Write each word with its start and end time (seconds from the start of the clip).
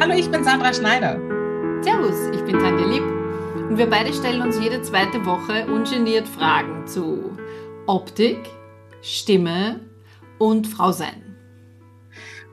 Hallo, 0.00 0.14
ich 0.14 0.30
bin 0.30 0.44
Sandra 0.44 0.72
Schneider. 0.72 1.18
Servus, 1.82 2.28
ich 2.32 2.40
bin 2.44 2.56
Tanja 2.60 2.86
Lieb. 2.86 3.02
Und 3.68 3.78
wir 3.78 3.90
beide 3.90 4.12
stellen 4.12 4.42
uns 4.42 4.56
jede 4.60 4.80
zweite 4.80 5.26
Woche 5.26 5.66
ungeniert 5.66 6.28
Fragen 6.28 6.86
zu 6.86 7.36
Optik, 7.88 8.38
Stimme 9.02 9.80
und 10.38 10.68
Frausein. 10.68 11.34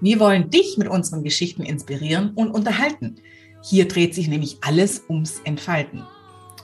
Wir 0.01 0.19
wollen 0.19 0.49
dich 0.49 0.79
mit 0.79 0.87
unseren 0.87 1.23
Geschichten 1.23 1.61
inspirieren 1.61 2.31
und 2.33 2.49
unterhalten. 2.49 3.17
Hier 3.61 3.87
dreht 3.87 4.15
sich 4.15 4.27
nämlich 4.27 4.57
alles 4.61 5.03
ums 5.07 5.39
Entfalten. 5.43 6.03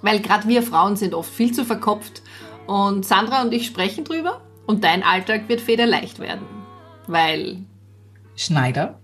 Weil 0.01 0.19
gerade 0.19 0.47
wir 0.47 0.63
Frauen 0.63 0.95
sind 0.95 1.13
oft 1.13 1.31
viel 1.31 1.53
zu 1.53 1.63
verkopft 1.63 2.23
und 2.65 3.05
Sandra 3.05 3.43
und 3.43 3.53
ich 3.53 3.67
sprechen 3.67 4.03
drüber 4.03 4.41
und 4.65 4.83
dein 4.83 5.03
Alltag 5.03 5.47
wird 5.47 5.61
federleicht 5.61 6.17
werden. 6.17 6.47
Weil 7.05 7.65
Schneider 8.35 8.99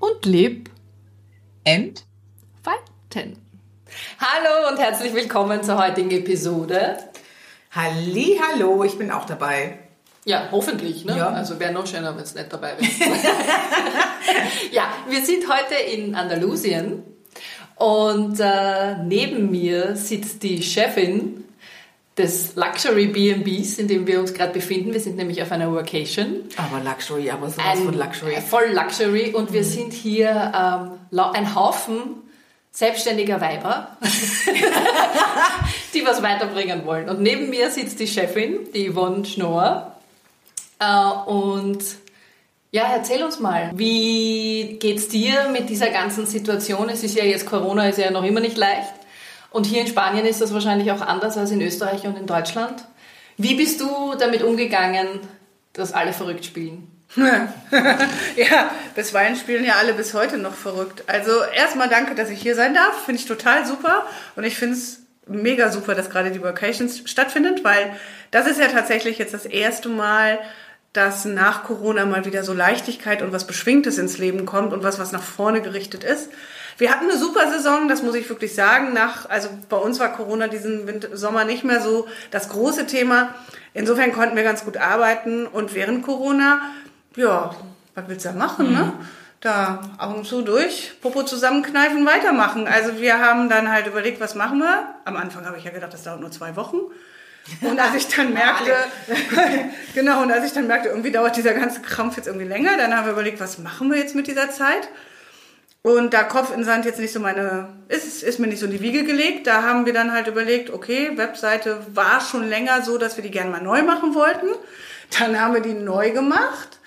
und 0.00 0.26
Lieb 0.26 0.73
entfalten. 1.64 3.38
Hallo 4.18 4.70
und 4.70 4.78
herzlich 4.78 5.14
willkommen 5.14 5.62
zur 5.62 5.82
heutigen 5.82 6.10
Episode. 6.10 6.98
Halli, 7.70 8.38
hallo, 8.38 8.84
ich 8.84 8.98
bin 8.98 9.10
auch 9.10 9.24
dabei. 9.24 9.78
Ja, 10.26 10.48
hoffentlich. 10.52 11.06
Ne? 11.06 11.16
Ja. 11.16 11.28
Also 11.28 11.58
wäre 11.58 11.72
noch 11.72 11.86
schöner, 11.86 12.14
wenn 12.14 12.22
es 12.22 12.34
nicht 12.34 12.52
dabei 12.52 12.74
wäre. 12.78 12.90
ja, 14.72 14.92
wir 15.08 15.24
sind 15.24 15.44
heute 15.48 15.74
in 15.74 16.14
Andalusien 16.14 17.02
und 17.76 18.38
äh, 18.40 18.98
neben 19.02 19.50
mir 19.50 19.96
sitzt 19.96 20.42
die 20.42 20.62
Chefin 20.62 21.43
des 22.16 22.54
Luxury 22.54 23.06
B&Bs, 23.08 23.78
in 23.78 23.88
dem 23.88 24.06
wir 24.06 24.20
uns 24.20 24.32
gerade 24.34 24.52
befinden. 24.52 24.92
Wir 24.92 25.00
sind 25.00 25.16
nämlich 25.16 25.42
auf 25.42 25.50
einer 25.50 25.72
Workation. 25.72 26.42
Aber 26.56 26.82
Luxury, 26.82 27.30
aber 27.30 27.50
sowas 27.50 27.80
von 27.80 27.94
Luxury. 27.94 28.34
äh, 28.34 28.40
Voll 28.40 28.72
Luxury. 28.72 29.34
Und 29.34 29.52
wir 29.52 29.64
sind 29.64 29.92
hier 29.92 30.52
ähm, 31.12 31.20
ein 31.32 31.54
Haufen 31.54 32.22
selbstständiger 32.70 33.40
Weiber, 33.40 33.96
die 35.94 36.04
was 36.04 36.22
weiterbringen 36.22 36.84
wollen. 36.86 37.08
Und 37.08 37.20
neben 37.20 37.48
mir 37.50 37.70
sitzt 37.70 38.00
die 38.00 38.06
Chefin, 38.06 38.58
die 38.74 38.90
Yvonne 38.90 39.24
Schnorr. 39.24 39.96
Äh, 40.80 41.30
und 41.30 41.84
ja, 42.72 42.92
erzähl 42.92 43.22
uns 43.22 43.38
mal, 43.38 43.70
wie 43.74 44.76
geht's 44.80 45.08
dir 45.08 45.48
mit 45.52 45.68
dieser 45.68 45.90
ganzen 45.90 46.26
Situation? 46.26 46.88
Es 46.88 47.04
ist 47.04 47.16
ja 47.16 47.24
jetzt 47.24 47.46
Corona, 47.46 47.88
ist 47.88 47.98
ja 47.98 48.10
noch 48.10 48.24
immer 48.24 48.40
nicht 48.40 48.56
leicht. 48.56 48.92
Und 49.54 49.66
hier 49.66 49.82
in 49.82 49.86
Spanien 49.86 50.26
ist 50.26 50.40
das 50.40 50.52
wahrscheinlich 50.52 50.90
auch 50.90 51.00
anders 51.00 51.38
als 51.38 51.52
in 51.52 51.62
Österreich 51.62 52.08
und 52.08 52.18
in 52.18 52.26
Deutschland. 52.26 52.84
Wie 53.36 53.54
bist 53.54 53.80
du 53.80 54.16
damit 54.18 54.42
umgegangen, 54.42 55.20
dass 55.74 55.92
alle 55.92 56.12
verrückt 56.12 56.44
spielen? 56.44 56.90
Ja, 58.36 58.72
bisweilen 58.96 59.36
spielen 59.36 59.64
ja 59.64 59.74
alle 59.74 59.94
bis 59.94 60.12
heute 60.12 60.38
noch 60.38 60.54
verrückt. 60.54 61.04
Also 61.06 61.30
erstmal 61.54 61.88
danke, 61.88 62.16
dass 62.16 62.30
ich 62.30 62.42
hier 62.42 62.56
sein 62.56 62.74
darf. 62.74 63.04
Finde 63.04 63.20
ich 63.20 63.28
total 63.28 63.64
super. 63.64 64.04
Und 64.34 64.42
ich 64.42 64.56
finde 64.56 64.74
es 64.74 65.02
mega 65.28 65.70
super, 65.70 65.94
dass 65.94 66.10
gerade 66.10 66.32
die 66.32 66.42
Vacations 66.42 67.08
stattfindet, 67.08 67.62
weil 67.62 67.94
das 68.32 68.48
ist 68.48 68.58
ja 68.58 68.66
tatsächlich 68.66 69.18
jetzt 69.18 69.34
das 69.34 69.46
erste 69.46 69.88
Mal, 69.88 70.40
dass 70.92 71.26
nach 71.26 71.62
Corona 71.62 72.06
mal 72.06 72.24
wieder 72.24 72.42
so 72.42 72.52
Leichtigkeit 72.52 73.22
und 73.22 73.30
was 73.30 73.46
Beschwingtes 73.46 73.98
ins 73.98 74.18
Leben 74.18 74.46
kommt 74.46 74.72
und 74.72 74.82
was, 74.82 74.98
was 74.98 75.12
nach 75.12 75.22
vorne 75.22 75.62
gerichtet 75.62 76.02
ist. 76.02 76.30
Wir 76.78 76.90
hatten 76.90 77.08
eine 77.08 77.18
super 77.18 77.50
Saison, 77.50 77.88
das 77.88 78.02
muss 78.02 78.14
ich 78.14 78.28
wirklich 78.28 78.54
sagen. 78.54 78.92
Nach, 78.92 79.28
also 79.28 79.48
bei 79.68 79.76
uns 79.76 80.00
war 80.00 80.12
Corona 80.12 80.48
diesen 80.48 80.86
Winter, 80.86 81.16
Sommer 81.16 81.44
nicht 81.44 81.64
mehr 81.64 81.80
so 81.80 82.08
das 82.30 82.48
große 82.48 82.86
Thema. 82.86 83.34
Insofern 83.74 84.12
konnten 84.12 84.36
wir 84.36 84.42
ganz 84.42 84.64
gut 84.64 84.76
arbeiten 84.76 85.46
und 85.46 85.74
während 85.74 86.04
Corona, 86.04 86.60
ja, 87.16 87.54
was 87.94 88.04
willst 88.08 88.24
du 88.24 88.30
da 88.30 88.34
machen, 88.34 88.72
ne? 88.72 88.92
Da 89.40 89.82
Augen 89.98 90.24
zu 90.24 90.40
durch, 90.40 90.94
Popo 91.02 91.22
zusammenkneifen, 91.22 92.06
weitermachen. 92.06 92.66
Also 92.66 92.98
wir 92.98 93.18
haben 93.18 93.50
dann 93.50 93.70
halt 93.70 93.86
überlegt, 93.86 94.18
was 94.18 94.34
machen 94.34 94.58
wir? 94.58 94.94
Am 95.04 95.16
Anfang 95.16 95.44
habe 95.44 95.58
ich 95.58 95.64
ja 95.64 95.70
gedacht, 95.70 95.92
das 95.92 96.02
dauert 96.02 96.20
nur 96.20 96.30
zwei 96.30 96.56
Wochen. 96.56 96.78
Und 97.60 97.78
als 97.78 97.94
ich 97.94 98.08
dann 98.08 98.32
merkte, 98.32 98.72
genau, 99.94 100.22
und 100.22 100.32
als 100.32 100.46
ich 100.46 100.52
dann 100.52 100.66
merkte, 100.66 100.88
irgendwie 100.88 101.12
dauert 101.12 101.36
dieser 101.36 101.52
ganze 101.52 101.82
Krampf 101.82 102.16
jetzt 102.16 102.26
irgendwie 102.26 102.46
länger, 102.46 102.78
dann 102.78 102.96
haben 102.96 103.04
wir 103.04 103.12
überlegt, 103.12 103.38
was 103.38 103.58
machen 103.58 103.90
wir 103.90 103.98
jetzt 103.98 104.14
mit 104.14 104.26
dieser 104.28 104.50
Zeit? 104.50 104.88
Und 105.86 106.14
da 106.14 106.24
Kopf 106.24 106.50
in 106.50 106.64
Sand 106.64 106.86
jetzt 106.86 106.98
nicht 106.98 107.12
so 107.12 107.20
meine, 107.20 107.68
ist, 107.88 108.22
ist 108.22 108.38
mir 108.38 108.46
nicht 108.46 108.58
so 108.58 108.64
in 108.64 108.72
die 108.72 108.80
Wiege 108.80 109.04
gelegt, 109.04 109.46
da 109.46 109.64
haben 109.64 109.84
wir 109.84 109.92
dann 109.92 110.12
halt 110.12 110.28
überlegt, 110.28 110.70
okay, 110.70 111.10
Webseite 111.16 111.78
war 111.92 112.22
schon 112.22 112.48
länger 112.48 112.80
so, 112.80 112.96
dass 112.96 113.18
wir 113.18 113.22
die 113.22 113.30
gerne 113.30 113.50
mal 113.50 113.60
neu 113.60 113.82
machen 113.82 114.14
wollten. 114.14 114.46
Dann 115.18 115.38
haben 115.38 115.52
wir 115.52 115.60
die 115.60 115.74
neu 115.74 116.10
gemacht. 116.12 116.78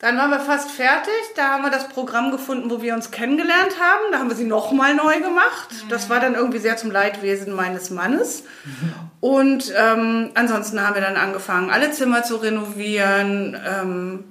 Dann 0.00 0.18
waren 0.18 0.30
wir 0.30 0.40
fast 0.40 0.70
fertig. 0.70 1.14
Da 1.34 1.48
haben 1.48 1.62
wir 1.62 1.70
das 1.70 1.88
Programm 1.88 2.30
gefunden, 2.30 2.70
wo 2.70 2.82
wir 2.82 2.92
uns 2.92 3.10
kennengelernt 3.10 3.80
haben. 3.80 4.12
Da 4.12 4.18
haben 4.18 4.28
wir 4.28 4.36
sie 4.36 4.44
nochmal 4.44 4.94
neu 4.94 5.20
gemacht. 5.20 5.68
Das 5.88 6.10
war 6.10 6.20
dann 6.20 6.34
irgendwie 6.34 6.58
sehr 6.58 6.76
zum 6.76 6.90
Leidwesen 6.90 7.54
meines 7.54 7.88
Mannes. 7.88 8.44
Und 9.20 9.72
ähm, 9.74 10.32
ansonsten 10.34 10.86
haben 10.86 10.94
wir 10.94 11.00
dann 11.00 11.16
angefangen, 11.16 11.70
alle 11.70 11.90
Zimmer 11.90 12.22
zu 12.22 12.36
renovieren, 12.36 13.58
ähm, 13.66 14.24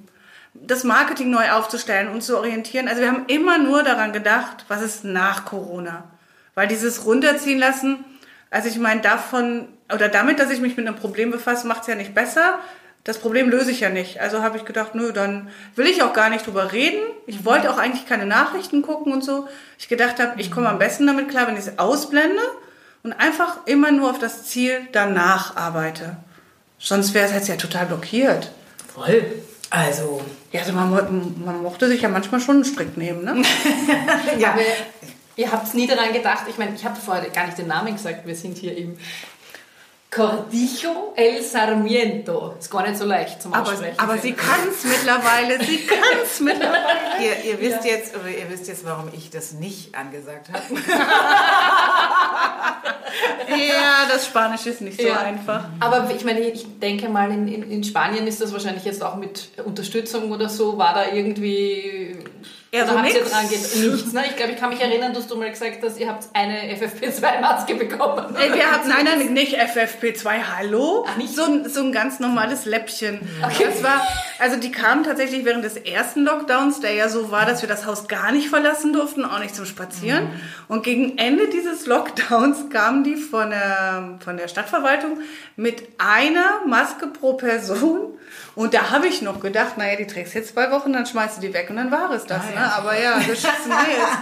das 0.68 0.84
Marketing 0.84 1.30
neu 1.30 1.50
aufzustellen 1.50 2.08
und 2.08 2.22
zu 2.22 2.36
orientieren. 2.36 2.88
Also 2.88 3.00
wir 3.00 3.08
haben 3.08 3.24
immer 3.26 3.58
nur 3.58 3.82
daran 3.82 4.12
gedacht, 4.12 4.66
was 4.68 4.82
ist 4.82 5.04
nach 5.04 5.44
Corona. 5.44 6.04
Weil 6.54 6.68
dieses 6.68 7.04
runterziehen 7.04 7.58
lassen, 7.58 8.04
also 8.50 8.68
ich 8.68 8.78
meine, 8.78 9.00
davon, 9.00 9.68
oder 9.92 10.08
damit, 10.08 10.38
dass 10.38 10.50
ich 10.50 10.60
mich 10.60 10.76
mit 10.76 10.86
einem 10.86 10.96
Problem 10.96 11.30
befasse, 11.30 11.66
macht 11.66 11.82
es 11.82 11.86
ja 11.88 11.94
nicht 11.94 12.14
besser. 12.14 12.58
Das 13.04 13.18
Problem 13.18 13.48
löse 13.48 13.70
ich 13.70 13.80
ja 13.80 13.88
nicht. 13.88 14.20
Also 14.20 14.42
habe 14.42 14.58
ich 14.58 14.64
gedacht, 14.64 14.94
nö, 14.94 15.12
dann 15.12 15.48
will 15.74 15.86
ich 15.86 16.02
auch 16.02 16.12
gar 16.12 16.28
nicht 16.28 16.46
drüber 16.46 16.72
reden. 16.72 17.00
Ich 17.26 17.44
wollte 17.44 17.70
auch 17.70 17.78
eigentlich 17.78 18.06
keine 18.06 18.26
Nachrichten 18.26 18.82
gucken 18.82 19.12
und 19.12 19.24
so. 19.24 19.48
Ich 19.78 19.88
gedacht 19.88 20.20
habe, 20.20 20.40
ich 20.40 20.50
komme 20.50 20.68
am 20.68 20.78
besten 20.78 21.06
damit 21.06 21.30
klar, 21.30 21.46
wenn 21.46 21.54
ich 21.54 21.66
es 21.66 21.78
ausblende 21.78 22.42
und 23.02 23.14
einfach 23.14 23.66
immer 23.66 23.90
nur 23.90 24.10
auf 24.10 24.18
das 24.18 24.44
Ziel 24.44 24.86
danach 24.92 25.56
arbeite. 25.56 26.16
Sonst 26.78 27.14
wäre 27.14 27.26
es 27.26 27.32
jetzt 27.32 27.48
ja 27.48 27.56
total 27.56 27.86
blockiert. 27.86 28.50
Voll. 28.92 29.24
Also, 29.70 30.20
Ja, 30.52 30.60
also 30.60 30.72
man, 30.72 30.90
man 31.44 31.62
mochte 31.62 31.88
sich 31.88 32.00
ja 32.00 32.08
manchmal 32.08 32.40
schon 32.40 32.56
einen 32.56 32.64
Strick 32.64 32.96
nehmen, 32.96 33.24
ne? 33.24 33.42
ja. 34.38 34.52
Aber 34.52 34.62
ihr 35.36 35.52
habt 35.52 35.74
nie 35.74 35.86
daran 35.86 36.12
gedacht, 36.12 36.44
ich 36.48 36.58
meine, 36.58 36.74
ich 36.74 36.84
habe 36.84 36.98
vorher 36.98 37.28
gar 37.30 37.46
nicht 37.46 37.58
den 37.58 37.68
Namen 37.68 37.94
gesagt, 37.94 38.26
wir 38.26 38.34
sind 38.34 38.56
hier 38.58 38.76
im 38.76 38.96
Cordijo 40.10 41.12
El 41.16 41.42
Sarmiento. 41.42 42.54
Ist 42.58 42.70
gar 42.70 42.86
nicht 42.86 42.98
so 42.98 43.04
leicht 43.04 43.42
zum 43.42 43.52
Aber, 43.52 43.70
Aussprechen. 43.70 43.98
aber 43.98 44.16
sie 44.18 44.32
kann 44.32 44.60
es 44.70 44.82
mittlerweile, 44.84 45.62
sie 45.64 45.78
kann 45.86 45.98
es 46.24 46.40
mittlerweile. 46.40 46.82
Ihr, 47.22 47.44
ihr 47.52 47.60
wisst 47.60 47.84
jetzt, 47.84 48.16
oder 48.16 48.28
ihr 48.28 48.48
wisst 48.48 48.68
jetzt, 48.68 48.84
warum 48.86 49.10
ich 49.12 49.28
das 49.30 49.52
nicht 49.52 49.94
angesagt 49.94 50.48
habe. 50.52 50.62
Ja, 53.48 54.06
das 54.08 54.26
Spanisch 54.26 54.66
ist 54.66 54.80
nicht 54.82 55.00
so 55.00 55.06
Ja. 55.08 55.20
einfach. 55.20 55.64
Aber 55.80 56.10
ich 56.14 56.24
meine, 56.24 56.40
ich 56.40 56.78
denke 56.78 57.08
mal, 57.08 57.30
in, 57.30 57.48
in, 57.48 57.70
in 57.70 57.82
Spanien 57.82 58.26
ist 58.26 58.40
das 58.40 58.52
wahrscheinlich 58.52 58.84
jetzt 58.84 59.02
auch 59.02 59.16
mit 59.16 59.48
Unterstützung 59.64 60.30
oder 60.30 60.48
so. 60.48 60.76
War 60.78 60.94
da 60.94 61.10
irgendwie. 61.12 62.18
Ja, 62.70 62.82
oder 62.84 62.92
so 62.92 62.98
habt 62.98 63.14
ihr 63.14 63.24
dran 63.24 63.48
ge- 63.48 63.90
Nichts, 63.92 64.12
ne? 64.12 64.24
Ich 64.28 64.36
glaube, 64.36 64.52
ich 64.52 64.58
kann 64.58 64.68
mich 64.68 64.80
erinnern, 64.80 65.14
dass 65.14 65.26
du 65.26 65.36
mal 65.36 65.50
gesagt 65.50 65.78
hast, 65.82 65.98
ihr 65.98 66.06
habt 66.06 66.24
eine 66.34 66.70
FFP2-Maske 66.76 67.74
bekommen. 67.76 68.36
Ey, 68.36 68.52
wir 68.52 68.70
hatten, 68.70 68.88
nein, 68.90 69.04
nein, 69.06 69.32
nicht 69.32 69.58
FFP2, 69.58 70.28
hallo. 70.58 71.06
Ach, 71.08 71.16
nicht? 71.16 71.34
So, 71.34 71.44
ein- 71.44 71.66
so 71.68 71.80
ein 71.80 71.92
ganz 71.92 72.20
normales 72.20 72.66
Läppchen. 72.66 73.20
Das 73.40 73.82
war, 73.82 74.06
also 74.38 74.56
die 74.56 74.70
kamen 74.70 75.02
tatsächlich 75.04 75.46
während 75.46 75.64
des 75.64 75.78
ersten 75.78 76.24
Lockdowns, 76.24 76.80
der 76.80 76.92
ja 76.92 77.08
so 77.08 77.30
war, 77.30 77.46
dass 77.46 77.62
wir 77.62 77.68
das 77.70 77.86
Haus 77.86 78.06
gar 78.06 78.32
nicht 78.32 78.50
verlassen 78.50 78.92
durften, 78.92 79.24
auch 79.24 79.38
nicht 79.38 79.54
zum 79.56 79.64
Spazieren. 79.64 80.24
Mhm. 80.24 80.30
Und 80.68 80.82
gegen 80.82 81.16
Ende 81.16 81.48
dieses 81.48 81.86
Lockdowns 81.86 82.68
kamen 82.70 83.02
die 83.02 83.16
von 83.16 83.48
der, 83.48 84.18
von 84.22 84.36
der 84.36 84.48
Stadtverwaltung 84.48 85.20
mit 85.56 85.82
einer 85.96 86.60
Maske 86.66 87.06
pro 87.06 87.32
Person. 87.32 88.18
Und 88.58 88.74
da 88.74 88.90
habe 88.90 89.06
ich 89.06 89.22
noch 89.22 89.38
gedacht, 89.38 89.78
naja, 89.78 89.94
die 89.94 90.08
trägst 90.08 90.34
jetzt 90.34 90.52
zwei 90.52 90.72
Wochen, 90.72 90.92
dann 90.92 91.06
schmeißt 91.06 91.36
du 91.36 91.40
die 91.40 91.54
weg 91.54 91.70
und 91.70 91.76
dann 91.76 91.92
war 91.92 92.10
es 92.10 92.26
das. 92.26 92.42
Ne? 92.42 92.72
Aber 92.76 93.00
ja, 93.00 93.18
geschissen 93.18 93.70
jetzt. 93.70 94.18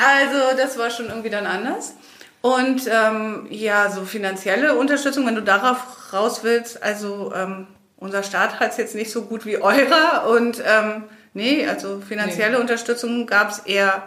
Also 0.02 0.56
das 0.56 0.78
war 0.78 0.88
schon 0.90 1.08
irgendwie 1.08 1.28
dann 1.28 1.44
anders. 1.46 1.92
Und 2.40 2.88
ähm, 2.90 3.46
ja, 3.50 3.90
so 3.90 4.06
finanzielle 4.06 4.78
Unterstützung, 4.78 5.26
wenn 5.26 5.34
du 5.34 5.42
darauf 5.42 5.76
raus 6.14 6.40
willst, 6.42 6.82
also 6.82 7.34
ähm, 7.36 7.66
unser 7.98 8.22
Staat 8.22 8.60
hat 8.60 8.70
es 8.70 8.78
jetzt 8.78 8.94
nicht 8.94 9.10
so 9.10 9.24
gut 9.26 9.44
wie 9.44 9.58
eurer 9.58 10.26
und 10.26 10.62
ähm, 10.64 11.04
nee, 11.34 11.68
also 11.68 12.00
finanzielle 12.00 12.58
Unterstützung 12.58 13.26
gab 13.26 13.50
es 13.50 13.58
eher 13.58 14.04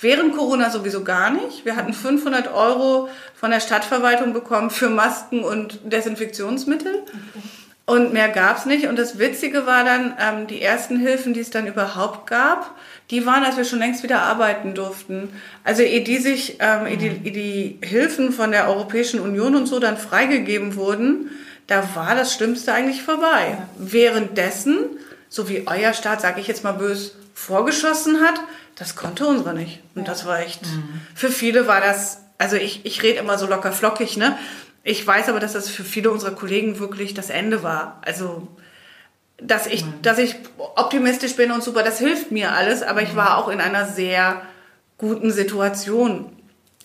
während 0.00 0.34
Corona 0.34 0.70
sowieso 0.70 1.04
gar 1.04 1.30
nicht. 1.30 1.64
Wir 1.64 1.76
hatten 1.76 1.92
500 1.92 2.52
Euro 2.52 3.08
von 3.36 3.52
der 3.52 3.60
Stadtverwaltung 3.60 4.32
bekommen 4.32 4.70
für 4.70 4.88
Masken 4.88 5.44
und 5.44 5.78
Desinfektionsmittel. 5.84 7.04
Und 7.86 8.14
mehr 8.14 8.30
gab's 8.30 8.64
nicht. 8.64 8.86
Und 8.86 8.98
das 8.98 9.18
Witzige 9.18 9.66
war 9.66 9.84
dann, 9.84 10.14
ähm, 10.18 10.46
die 10.46 10.62
ersten 10.62 10.98
Hilfen, 10.98 11.34
die 11.34 11.40
es 11.40 11.50
dann 11.50 11.66
überhaupt 11.66 12.26
gab, 12.26 12.74
die 13.10 13.26
waren, 13.26 13.44
als 13.44 13.58
wir 13.58 13.64
schon 13.64 13.78
längst 13.78 14.02
wieder 14.02 14.22
arbeiten 14.22 14.74
durften. 14.74 15.28
Also 15.64 15.82
ehe 15.82 16.02
die 16.02 16.18
sich, 16.18 16.56
ähm, 16.60 16.86
ehe 16.86 16.96
die, 16.96 17.20
ehe 17.24 17.32
die 17.32 17.78
Hilfen 17.86 18.32
von 18.32 18.52
der 18.52 18.68
Europäischen 18.68 19.20
Union 19.20 19.54
und 19.54 19.66
so 19.66 19.80
dann 19.80 19.98
freigegeben 19.98 20.76
wurden, 20.76 21.30
da 21.66 21.94
war 21.94 22.14
das 22.14 22.32
Schlimmste 22.32 22.72
eigentlich 22.72 23.02
vorbei. 23.02 23.58
Währenddessen, 23.76 24.78
so 25.28 25.48
wie 25.48 25.66
euer 25.66 25.92
Staat, 25.92 26.22
sage 26.22 26.40
ich 26.40 26.46
jetzt 26.46 26.64
mal 26.64 26.72
bös, 26.72 27.16
vorgeschossen 27.34 28.20
hat, 28.20 28.40
das 28.76 28.96
konnte 28.96 29.26
unsere 29.26 29.54
nicht. 29.54 29.80
Und 29.94 30.08
das 30.08 30.24
war 30.24 30.40
echt, 30.40 30.62
für 31.14 31.30
viele 31.30 31.66
war 31.66 31.80
das, 31.80 32.20
also 32.38 32.56
ich, 32.56 32.84
ich 32.84 33.02
rede 33.02 33.18
immer 33.18 33.38
so 33.38 33.46
locker 33.46 33.72
flockig, 33.72 34.16
ne? 34.16 34.38
Ich 34.84 35.04
weiß 35.04 35.30
aber, 35.30 35.40
dass 35.40 35.54
das 35.54 35.70
für 35.70 35.82
viele 35.82 36.10
unserer 36.10 36.32
Kollegen 36.32 36.78
wirklich 36.78 37.14
das 37.14 37.30
Ende 37.30 37.62
war. 37.62 38.02
Also, 38.04 38.46
dass 39.38 39.66
ich, 39.66 39.84
dass 40.02 40.18
ich 40.18 40.36
optimistisch 40.76 41.36
bin 41.36 41.50
und 41.50 41.64
super, 41.64 41.82
das 41.82 41.98
hilft 41.98 42.30
mir 42.30 42.52
alles, 42.52 42.82
aber 42.82 43.02
ich 43.02 43.16
war 43.16 43.38
auch 43.38 43.48
in 43.48 43.60
einer 43.60 43.86
sehr 43.86 44.42
guten 44.98 45.32
Situation. 45.32 46.30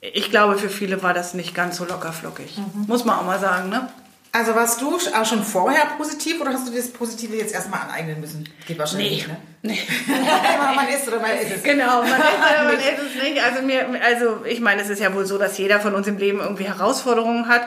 Ich 0.01 0.31
glaube, 0.31 0.57
für 0.57 0.69
viele 0.69 1.03
war 1.03 1.13
das 1.13 1.33
nicht 1.33 1.53
ganz 1.53 1.75
so 1.75 1.83
locker 1.83 2.13
flockig. 2.13 2.57
Muss 2.87 3.03
man 3.03 3.19
auch 3.19 3.25
mal 3.25 3.39
sagen, 3.39 3.69
ne? 3.69 3.89
Also 4.31 4.53
warst 4.53 4.79
du 4.81 4.95
auch 4.95 5.25
schon 5.25 5.43
vorher 5.43 5.85
positiv 5.97 6.39
oder 6.39 6.53
hast 6.53 6.67
du 6.67 6.71
das 6.75 6.89
Positive 6.91 7.35
jetzt 7.35 7.53
erstmal 7.53 7.81
aneignen 7.81 8.19
müssen? 8.19 8.47
Geht 8.67 8.77
wahrscheinlich 8.77 9.27
Nee. 9.27 9.71
nicht, 9.73 9.89
ne? 9.89 10.15
man 10.75 10.87
ist 10.87 11.07
oder 11.07 11.19
man 11.19 11.31
ist 11.31 11.51
es. 11.55 11.63
Genau, 11.63 12.03
man 12.03 12.11
ist 12.11 12.17
oder 12.17 12.63
man 12.65 12.73
ist 12.79 13.15
es 13.15 13.23
nicht. 13.23 13.43
Also 13.43 13.61
mir, 13.63 13.87
also 14.03 14.45
ich 14.45 14.59
meine, 14.59 14.83
es 14.83 14.89
ist 14.89 14.99
ja 15.01 15.13
wohl 15.15 15.25
so, 15.25 15.37
dass 15.39 15.57
jeder 15.57 15.79
von 15.79 15.95
uns 15.95 16.07
im 16.07 16.17
Leben 16.17 16.39
irgendwie 16.39 16.65
Herausforderungen 16.65 17.47
hat. 17.47 17.63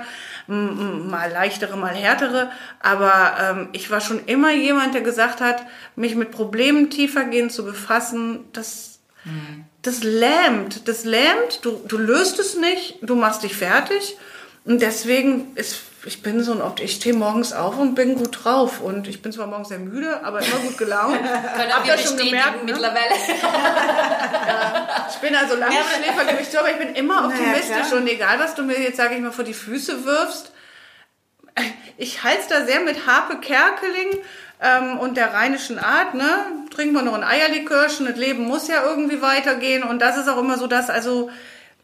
Mal 0.46 1.30
leichtere, 1.32 1.76
mal 1.76 1.94
härtere. 1.94 2.50
Aber 2.80 3.34
ähm, 3.40 3.68
ich 3.72 3.90
war 3.90 4.00
schon 4.00 4.24
immer 4.26 4.52
jemand, 4.52 4.94
der 4.94 5.02
gesagt 5.02 5.40
hat, 5.40 5.64
mich 5.96 6.14
mit 6.14 6.30
Problemen 6.30 6.90
tiefergehend 6.90 7.52
zu 7.52 7.64
befassen, 7.64 8.40
das, 8.52 9.00
das 9.82 10.02
lähmt. 10.02 10.86
Das 10.88 11.04
lähmt. 11.04 11.64
Du, 11.64 11.80
du 11.86 11.98
löst 11.98 12.38
es 12.38 12.56
nicht, 12.56 12.98
du 13.02 13.14
machst 13.16 13.42
dich 13.42 13.54
fertig. 13.56 14.16
Und 14.64 14.80
deswegen 14.80 15.56
ist, 15.56 15.80
ich 16.04 16.22
bin 16.22 16.42
so 16.44 16.52
ein 16.52 16.62
Opt, 16.62 16.80
ich 16.80 16.94
stehe 16.94 17.14
morgens 17.14 17.52
auf 17.52 17.78
und 17.78 17.94
bin 17.94 18.14
gut 18.16 18.44
drauf. 18.44 18.80
Und 18.80 19.08
ich 19.08 19.22
bin 19.22 19.32
zwar 19.32 19.46
morgens 19.46 19.68
sehr 19.68 19.78
müde, 19.78 20.24
aber 20.24 20.40
immer 20.40 20.58
gut 20.58 20.78
gelaunt. 20.78 21.18
Können 21.56 21.72
Habt 21.72 21.86
wir 21.86 21.94
ihr 21.94 21.98
schon 21.98 22.16
gemerkt, 22.16 22.64
ne? 22.64 22.72
mittlerweile. 22.72 23.14
Ich 25.14 25.28
bin 25.28 25.36
also 25.36 25.54
lange 25.54 25.74
Schläfer, 25.74 26.24
gebe 26.24 26.42
ich 26.42 26.50
zu, 26.50 26.58
aber 26.58 26.70
ich 26.70 26.78
bin 26.78 26.94
immer 26.94 27.26
optimistisch 27.26 27.88
klar. 27.88 28.00
und 28.00 28.08
egal, 28.08 28.40
was 28.40 28.54
du 28.56 28.62
mir 28.62 28.80
jetzt, 28.80 28.96
sage 28.96 29.14
ich 29.14 29.20
mal, 29.20 29.30
vor 29.30 29.44
die 29.44 29.54
Füße 29.54 30.04
wirfst, 30.04 30.52
ich 31.96 32.24
halte 32.24 32.42
da 32.48 32.64
sehr 32.64 32.80
mit 32.80 33.06
Harpe 33.06 33.38
Kerkeling 33.38 34.18
ähm, 34.60 34.98
und 34.98 35.16
der 35.16 35.34
rheinischen 35.34 35.78
Art, 35.78 36.14
ne? 36.14 36.46
Trinken 36.74 36.94
wir 36.94 37.02
noch 37.02 37.14
ein 37.14 37.24
Eierlikörchen, 37.24 38.06
das 38.06 38.16
Leben 38.16 38.44
muss 38.44 38.68
ja 38.68 38.82
irgendwie 38.84 39.22
weitergehen 39.22 39.82
und 39.82 40.00
das 40.00 40.16
ist 40.16 40.28
auch 40.28 40.38
immer 40.38 40.58
so, 40.58 40.66
dass 40.66 40.90
also 40.90 41.30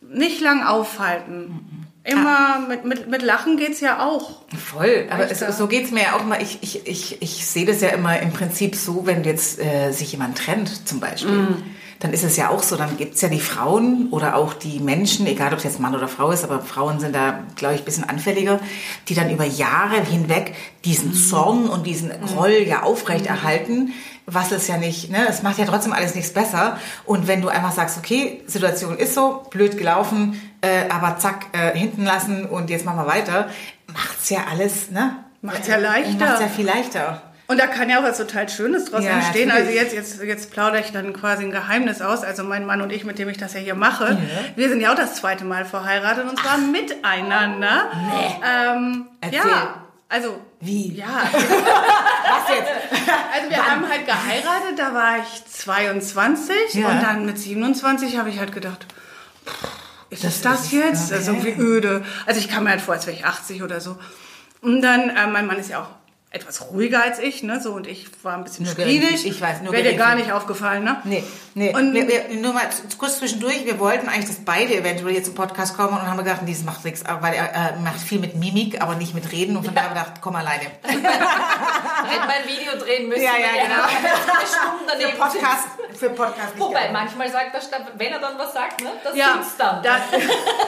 nicht 0.00 0.40
lang 0.40 0.64
aufhalten. 0.64 1.88
Immer 2.04 2.60
mit, 2.68 2.84
mit, 2.84 3.08
mit 3.08 3.22
Lachen 3.22 3.56
geht's 3.56 3.80
ja 3.80 4.02
auch. 4.02 4.42
Voll, 4.56 5.06
aber 5.10 5.30
es, 5.30 5.40
so 5.58 5.66
geht's 5.66 5.90
mir 5.90 6.04
ja 6.04 6.12
auch 6.14 6.24
mal. 6.24 6.40
Ich, 6.40 6.58
ich, 6.62 6.86
ich, 6.86 7.20
ich 7.20 7.46
sehe 7.46 7.66
das 7.66 7.80
ja 7.80 7.88
immer 7.90 8.18
im 8.20 8.32
Prinzip 8.32 8.76
so, 8.76 9.04
wenn 9.04 9.24
jetzt 9.24 9.58
äh, 9.58 9.90
sich 9.90 10.12
jemand 10.12 10.38
trennt 10.38 10.88
zum 10.88 11.00
Beispiel, 11.00 11.56
dann 12.00 12.12
ist 12.12 12.22
es 12.22 12.36
ja 12.36 12.50
auch 12.50 12.62
so, 12.62 12.76
dann 12.76 12.96
gibt's 12.96 13.20
ja 13.20 13.28
die 13.28 13.40
Frauen 13.40 14.08
oder 14.10 14.36
auch 14.36 14.54
die 14.54 14.78
Menschen, 14.78 15.26
egal 15.26 15.52
ob 15.52 15.58
es 15.58 15.64
jetzt 15.64 15.80
Mann 15.80 15.94
oder 15.94 16.08
Frau 16.08 16.30
ist, 16.30 16.44
aber 16.44 16.60
Frauen 16.60 17.00
sind 17.00 17.14
da, 17.14 17.40
glaube 17.56 17.74
ich, 17.74 17.80
ein 17.82 17.84
bisschen 17.84 18.08
anfälliger, 18.08 18.60
die 19.08 19.14
dann 19.14 19.30
über 19.30 19.44
Jahre 19.44 20.00
hinweg 20.02 20.54
diesen 20.84 21.12
Zorn 21.12 21.68
und 21.68 21.86
diesen 21.86 22.12
Groll 22.26 22.62
ja 22.66 22.82
aufrechterhalten, 22.82 23.92
was 24.26 24.52
es 24.52 24.68
ja 24.68 24.76
nicht, 24.76 25.10
ne, 25.10 25.26
es 25.28 25.42
macht 25.42 25.58
ja 25.58 25.64
trotzdem 25.64 25.92
alles 25.92 26.14
nichts 26.14 26.32
besser. 26.32 26.78
Und 27.04 27.26
wenn 27.26 27.40
du 27.40 27.48
einfach 27.48 27.72
sagst, 27.72 27.98
okay, 27.98 28.42
Situation 28.46 28.96
ist 28.96 29.14
so, 29.14 29.42
blöd 29.50 29.76
gelaufen, 29.76 30.40
äh, 30.60 30.88
aber 30.90 31.18
zack, 31.18 31.46
äh, 31.52 31.76
hinten 31.76 32.04
lassen 32.04 32.44
und 32.44 32.70
jetzt 32.70 32.84
machen 32.84 32.98
wir 32.98 33.06
weiter, 33.06 33.48
macht's 33.92 34.30
ja 34.30 34.40
alles, 34.50 34.90
ne? 34.90 35.16
Macht's 35.40 35.66
ja 35.66 35.76
leichter. 35.76 36.26
Macht's 36.26 36.40
ja 36.40 36.48
viel 36.48 36.66
leichter. 36.66 37.22
Und 37.50 37.58
da 37.58 37.66
kann 37.66 37.88
ja 37.88 37.98
auch 37.98 38.02
was 38.02 38.18
total 38.18 38.46
Schönes 38.48 38.84
draus 38.90 39.02
Ja, 39.02 39.12
entstehen. 39.12 39.50
Also 39.50 39.70
jetzt, 39.70 39.94
jetzt, 39.94 40.22
jetzt 40.22 40.50
plaudere 40.50 40.82
ich 40.82 40.92
dann 40.92 41.14
quasi 41.14 41.44
ein 41.44 41.50
Geheimnis 41.50 42.02
aus. 42.02 42.22
Also 42.22 42.44
mein 42.44 42.66
Mann 42.66 42.82
und 42.82 42.92
ich, 42.92 43.04
mit 43.04 43.18
dem 43.18 43.28
ich 43.30 43.38
das 43.38 43.54
ja 43.54 43.60
hier 43.60 43.74
mache, 43.74 44.18
wir 44.54 44.68
sind 44.68 44.80
ja 44.82 44.92
auch 44.92 44.96
das 44.96 45.14
zweite 45.14 45.46
Mal 45.46 45.64
verheiratet 45.64 46.28
und 46.28 46.38
zwar 46.38 46.58
miteinander. 46.58 47.90
Ähm, 48.44 49.06
Erzähl. 49.22 49.38
Ja, 49.38 49.82
also 50.10 50.38
Wie? 50.60 50.92
ja. 50.94 51.06
Was 51.32 52.54
jetzt? 52.54 52.70
Also 53.34 53.48
wir 53.50 53.66
haben 53.70 53.88
halt 53.88 54.04
geheiratet, 54.06 54.78
da 54.78 54.92
war 54.92 55.16
ich 55.18 55.46
22 55.50 56.54
Ja. 56.74 56.88
und 56.88 57.02
dann 57.02 57.24
mit 57.26 57.38
27 57.38 58.18
habe 58.18 58.28
ich 58.28 58.38
halt 58.38 58.52
gedacht, 58.52 58.86
ist 60.10 60.22
Das 60.24 60.42
das 60.42 60.64
ist- 60.64 60.72
jetzt? 60.72 61.12
Okay. 61.12 61.22
irgendwie 61.26 61.52
öde. 61.62 62.04
Also 62.26 62.40
ich 62.40 62.48
kam 62.50 62.64
mir 62.64 62.70
halt 62.70 62.82
vor, 62.82 62.92
als 62.94 63.06
wäre 63.06 63.16
ich 63.16 63.24
80 63.24 63.62
oder 63.62 63.80
so. 63.80 63.96
Und 64.60 64.82
dann, 64.82 65.08
äh, 65.10 65.26
mein 65.26 65.46
Mann 65.46 65.58
ist 65.58 65.70
ja 65.70 65.80
auch 65.80 65.88
etwas 66.30 66.70
ruhiger 66.70 67.02
als 67.02 67.19
ich, 67.19 67.42
ne? 67.42 67.58
So, 67.58 67.72
und 67.72 67.86
ich 67.86 68.06
war 68.22 68.34
ein 68.34 68.44
bisschen 68.44 68.66
Nur 68.66 68.75
geringfügig, 68.75 69.26
ich 69.26 69.40
weiß, 69.40 69.62
nur 69.62 69.72
Wäre 69.72 69.82
dir 69.82 69.94
gar 69.96 70.14
nicht 70.14 70.30
aufgefallen, 70.30 70.84
ne? 70.84 71.00
Nee, 71.04 71.25
nee. 71.54 71.75
Und- 71.75 71.94
wir, 71.94 72.06
wir, 72.06 72.36
nur 72.36 72.52
mal 72.52 72.69
kurz 72.98 73.19
zwischendurch, 73.19 73.64
wir 73.64 73.78
wollten 73.78 74.08
eigentlich, 74.10 74.26
dass 74.26 74.44
beide 74.44 74.75
eventuell 74.75 75.14
hier 75.14 75.25
zum 75.25 75.34
Podcast 75.34 75.75
kommen 75.75 75.94
und 75.96 76.02
haben 76.02 76.19
gedacht, 76.19 76.40
dieses 76.46 76.64
macht 76.64 76.84
nichts, 76.84 77.02
weil 77.20 77.32
er 77.32 77.54
äh, 77.54 77.76
macht 77.82 78.00
viel 78.00 78.19
mit 78.19 78.36
Mimik, 78.36 78.82
aber 78.82 78.94
nicht 78.96 79.14
mit 79.14 79.32
Reden 79.32 79.56
und 79.56 79.64
von 79.64 79.75
daher 79.75 79.88
haben 79.88 79.96
wir 79.96 80.02
gedacht, 80.02 80.20
komm 80.20 80.36
alleine. 80.36 80.64
Hätte 80.82 82.26
mein 82.26 82.46
Video 82.46 82.76
drehen 82.78 83.08
müssen. 83.08 83.22
Ja, 83.22 83.32
ja, 83.38 83.64
genau. 83.64 83.82
daneben 84.86 85.12
Für 85.12 85.16
Podcast, 85.19 85.69
für 85.98 86.10
Podcast 86.10 86.58
Wobei, 86.58 86.90
manchmal 86.92 87.31
sagt 87.31 87.54
er, 87.54 87.81
wenn 87.96 88.12
er 88.12 88.19
dann 88.19 88.38
was 88.38 88.52
sagt, 88.52 88.82
ne, 88.82 88.90
das 89.02 89.16
Ja, 89.16 89.38
sitzt 89.42 89.58
dann. 89.58 89.82
da, 89.82 89.96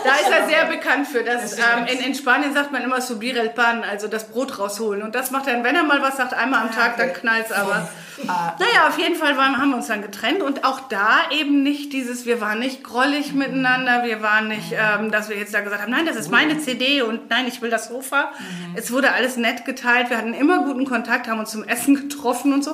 da 0.04 0.14
ist 0.16 0.30
er 0.30 0.46
sehr 0.48 0.64
bekannt 0.66 1.06
für. 1.06 1.22
Das, 1.22 1.58
ähm, 1.58 1.86
in, 1.86 2.00
in 2.00 2.14
Spanien 2.14 2.54
sagt 2.54 2.72
man 2.72 2.82
immer 2.82 3.00
subir 3.00 3.36
el 3.36 3.50
pan, 3.50 3.84
also 3.84 4.08
das 4.08 4.28
Brot 4.28 4.58
rausholen. 4.58 5.02
Und 5.02 5.14
das 5.14 5.30
macht 5.30 5.46
er, 5.46 5.49
wenn 5.62 5.74
er 5.74 5.84
mal 5.84 6.02
was 6.02 6.16
sagt, 6.16 6.34
einmal 6.34 6.62
am 6.62 6.72
Tag, 6.72 6.96
dann 6.96 7.12
knallt's 7.12 7.52
aber. 7.52 7.88
Naja, 8.24 8.88
auf 8.88 8.98
jeden 8.98 9.16
Fall 9.16 9.36
waren, 9.36 9.56
haben 9.56 9.70
wir 9.70 9.76
uns 9.76 9.86
dann 9.86 10.02
getrennt 10.02 10.42
und 10.42 10.64
auch 10.64 10.88
da 10.88 11.20
eben 11.30 11.62
nicht 11.62 11.92
dieses, 11.92 12.26
wir 12.26 12.40
waren 12.40 12.58
nicht 12.58 12.84
grollig 12.84 13.32
miteinander, 13.32 14.04
wir 14.04 14.22
waren 14.22 14.48
nicht, 14.48 14.72
ähm, 14.72 15.10
dass 15.10 15.28
wir 15.28 15.38
jetzt 15.38 15.54
da 15.54 15.60
gesagt 15.60 15.82
haben, 15.82 15.90
nein, 15.90 16.06
das 16.06 16.16
ist 16.16 16.30
meine 16.30 16.58
CD 16.58 17.02
und 17.02 17.30
nein, 17.30 17.46
ich 17.48 17.62
will 17.62 17.70
das 17.70 17.88
Sofa. 17.88 18.30
Es 18.74 18.92
wurde 18.92 19.12
alles 19.12 19.36
nett 19.36 19.64
geteilt, 19.64 20.10
wir 20.10 20.18
hatten 20.18 20.34
immer 20.34 20.64
guten 20.64 20.84
Kontakt, 20.84 21.28
haben 21.28 21.40
uns 21.40 21.50
zum 21.50 21.64
Essen 21.64 21.94
getroffen 21.94 22.52
und 22.52 22.62
so. 22.64 22.72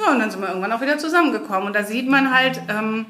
Ja, 0.00 0.12
und 0.12 0.18
dann 0.18 0.30
sind 0.30 0.40
wir 0.40 0.48
irgendwann 0.48 0.72
auch 0.72 0.80
wieder 0.80 0.98
zusammengekommen. 0.98 1.66
Und 1.66 1.76
da 1.76 1.84
sieht 1.84 2.08
man 2.08 2.34
halt, 2.34 2.60
ähm, 2.68 3.06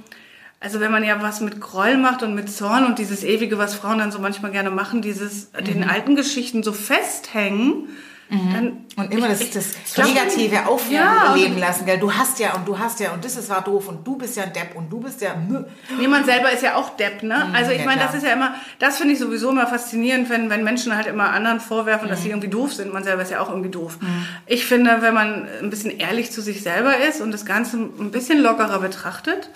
also 0.60 0.80
wenn 0.80 0.90
man 0.90 1.04
ja 1.04 1.22
was 1.22 1.40
mit 1.40 1.60
Groll 1.60 1.96
macht 1.96 2.22
und 2.22 2.34
mit 2.34 2.50
Zorn 2.50 2.84
und 2.84 2.98
dieses 2.98 3.22
ewige, 3.22 3.58
was 3.58 3.74
Frauen 3.74 3.98
dann 3.98 4.10
so 4.10 4.18
manchmal 4.18 4.50
gerne 4.50 4.70
machen, 4.70 5.02
dieses 5.02 5.52
den 5.52 5.88
alten 5.88 6.16
Geschichten 6.16 6.62
so 6.62 6.72
festhängen, 6.72 7.88
dann 8.28 8.84
Und 8.96 9.12
immer 9.12 9.28
das, 9.28 9.50
das 9.50 9.74
glaub, 9.94 10.08
Negative 10.08 10.66
aufleben 10.66 11.58
Ja, 11.58 11.66
lassen, 11.68 11.86
gell? 11.86 11.98
Du 11.98 12.12
hast 12.12 12.40
ja 12.40 12.54
und 12.54 12.66
du 12.66 12.76
hast 12.76 12.98
ja 12.98 13.12
und 13.12 13.24
das 13.24 13.36
ist 13.36 13.48
war 13.48 13.62
doof 13.62 13.88
und 13.88 14.04
du 14.04 14.16
bist 14.16 14.36
ja 14.36 14.42
ein 14.42 14.52
Depp 14.52 14.74
und 14.74 14.90
du 14.90 14.98
bist 14.98 15.20
ja 15.20 15.34
mh. 15.34 15.64
Niemand 15.98 16.26
selber 16.26 16.50
ist 16.50 16.62
ja 16.64 16.74
auch 16.74 16.96
Depp, 16.96 17.22
ne? 17.22 17.48
Also 17.52 17.70
ich 17.70 17.80
ja, 17.80 17.84
meine, 17.84 18.00
das 18.00 18.14
ist 18.14 18.24
ja 18.24 18.32
immer, 18.32 18.54
das 18.80 18.98
finde 18.98 19.12
ich 19.12 19.20
sowieso 19.20 19.50
immer 19.50 19.68
faszinierend, 19.68 20.28
wenn, 20.28 20.50
wenn 20.50 20.64
Menschen 20.64 20.96
halt 20.96 21.06
immer 21.06 21.30
anderen 21.30 21.60
vorwerfen, 21.60 22.08
dass 22.08 22.22
sie 22.22 22.30
irgendwie 22.30 22.48
doof 22.48 22.72
sind. 22.72 22.92
Man 22.92 23.04
selber 23.04 23.22
ist 23.22 23.30
ja 23.30 23.40
auch 23.40 23.48
irgendwie 23.48 23.70
doof. 23.70 23.98
Ich 24.46 24.66
finde, 24.66 25.02
wenn 25.02 25.14
man 25.14 25.46
ein 25.62 25.70
bisschen 25.70 25.96
ehrlich 25.96 26.32
zu 26.32 26.42
sich 26.42 26.62
selber 26.62 26.96
ist 26.98 27.20
und 27.20 27.30
das 27.30 27.44
Ganze 27.44 27.76
ein 27.76 28.10
bisschen 28.10 28.40
lockerer 28.40 28.80
betrachtet, 28.80 29.50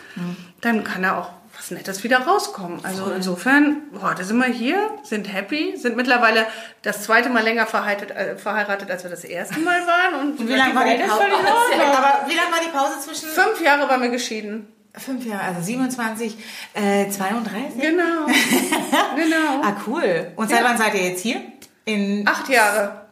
dann 0.60 0.84
kann 0.84 1.02
da 1.02 1.18
auch 1.18 1.30
was 1.60 1.70
Nettes 1.70 2.02
wieder 2.02 2.20
rauskommen. 2.20 2.82
Also 2.84 3.10
insofern, 3.14 3.82
boah, 3.92 4.14
da 4.16 4.24
sind 4.24 4.38
wir 4.38 4.46
hier, 4.46 4.90
sind 5.02 5.30
happy, 5.30 5.76
sind 5.76 5.94
mittlerweile 5.94 6.46
das 6.80 7.02
zweite 7.02 7.28
Mal 7.28 7.42
länger 7.42 7.66
verheiratet, 7.66 8.10
äh, 8.12 8.36
verheiratet 8.36 8.90
als 8.90 9.02
wir 9.02 9.10
das 9.10 9.24
erste 9.24 9.60
Mal 9.60 9.86
waren. 9.86 10.14
Und, 10.20 10.40
Und 10.40 10.48
wie 10.48 10.54
lange 10.54 10.74
war 10.74 10.84
die 10.84 11.02
Pause? 11.02 11.22
Aber 11.22 12.30
wie 12.30 12.34
lange 12.34 12.50
war 12.50 12.60
die 12.64 12.70
Pause 12.76 13.00
zwischen 13.00 13.28
Fünf 13.28 13.60
Jahre 13.60 13.88
waren 13.90 14.00
wir 14.00 14.08
geschieden. 14.08 14.68
fünf 14.96 15.26
Jahre, 15.26 15.42
also 15.44 15.60
27, 15.60 16.38
äh, 16.72 17.08
32? 17.10 17.78
Genau. 17.80 18.26
genau. 19.16 19.62
Ah, 19.62 19.76
cool. 19.86 20.32
Und 20.36 20.48
seit 20.48 20.64
wann 20.64 20.78
seid 20.78 20.94
ihr 20.94 21.08
jetzt 21.10 21.20
hier? 21.20 21.42
In 21.84 22.26
Acht 22.26 22.48
Jahre. 22.48 23.02